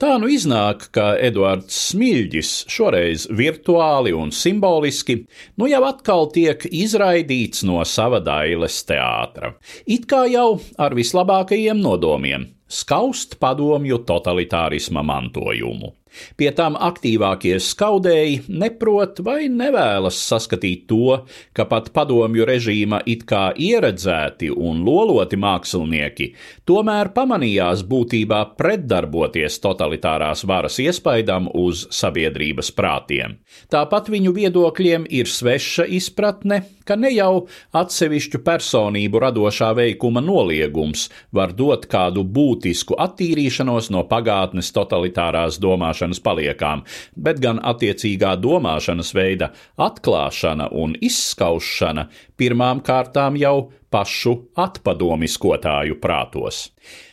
Tā 0.00 0.14
nu 0.16 0.30
iznāk, 0.32 0.86
ka 0.96 1.10
Eduards 1.20 1.76
Smilģis 1.90 2.50
šoreiz 2.72 3.26
virtuāli 3.36 4.14
un 4.16 4.30
simboliski 4.32 5.18
nu 5.60 5.68
jau 5.68 5.82
atkal 5.84 6.30
tiek 6.32 6.64
izraidīts 6.64 7.66
no 7.68 7.82
sava 7.84 8.22
dailes 8.24 8.78
teātra. 8.88 9.52
It 9.84 10.08
kā 10.08 10.22
jau 10.32 10.54
ar 10.80 10.96
vislabākajiem 10.96 11.84
nodomiem 11.84 12.48
skaust 12.64 13.36
padomju 13.44 14.00
totalitārisma 14.08 15.04
mantojumu. 15.04 15.92
Pie 16.36 16.50
tam 16.56 16.76
aktīvākie 16.80 17.56
skaudēji 17.62 18.42
neprot 18.48 19.20
vai 19.24 19.48
nevēlas 19.52 20.18
saskatīt 20.30 20.86
to, 20.90 21.20
ka 21.56 21.66
pat 21.70 21.90
padomju 21.94 22.46
režīma 22.48 23.02
it 23.10 23.24
kā 23.28 23.50
ieredzēti 23.54 24.50
un 24.50 24.82
loloti 24.86 25.38
mākslinieki 25.40 26.30
tomēr 26.68 27.12
pamanījās 27.14 27.84
būtībā 27.90 28.40
pretdarboties 28.58 29.58
totalitārās 29.62 30.44
varas 30.48 30.78
iespaidam 30.82 31.48
uz 31.54 31.86
sabiedrības 31.94 32.72
prātiem. 32.76 33.38
Tāpat 33.70 34.10
viņu 34.12 34.34
viedokļiem 34.36 35.06
ir 35.10 35.30
sveša 35.30 35.86
izpratne, 35.98 36.62
ka 36.86 36.96
ne 36.98 37.12
jau 37.14 37.46
atsevišķu 37.76 38.42
personību 38.46 39.22
radošā 39.22 39.70
veikuma 39.78 40.22
noliegums 40.24 41.08
var 41.34 41.54
dot 41.54 41.86
kādu 41.90 42.24
būtisku 42.26 42.98
attīrīšanos 42.98 43.90
no 43.94 44.04
pagātnes 44.10 44.72
totalitārās 44.74 45.60
domāšanas 45.62 45.99
domāšanas 46.00 46.20
paliekām, 46.24 46.84
bet 47.16 47.40
gan 47.40 47.60
attiecīgā 47.60 48.36
domāšanas 48.40 49.12
veida 49.14 49.52
atklāšana 49.78 50.70
un 50.72 50.96
izskaušana 51.00 52.08
pirmām 52.36 52.80
kārtām 52.80 53.36
jau 53.36 53.70
pašu 53.90 54.50
atpadomiskotāju 54.56 56.00
prātos. 56.00 56.70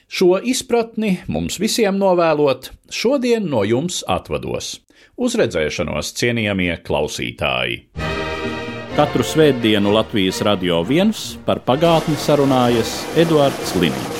Šo 0.07 0.39
izpratni 0.39 1.19
mums 1.27 1.59
visiem 1.59 1.97
novēlot, 1.99 2.71
šodien 2.89 3.49
no 3.49 3.63
jums 3.63 4.03
atvados. 4.07 4.79
Uz 5.17 5.35
redzēšanos, 5.35 6.13
cienījamie 6.15 6.77
klausītāji! 6.85 7.87
Katru 8.97 9.21
svētdienu 9.21 9.91
Latvijas 9.93 10.41
radio 10.41 10.81
viens 10.81 11.35
par 11.45 11.61
pagātni 11.61 12.17
sarunājas 12.17 13.03
Eduards 13.17 13.75
Liniņš. 13.77 14.16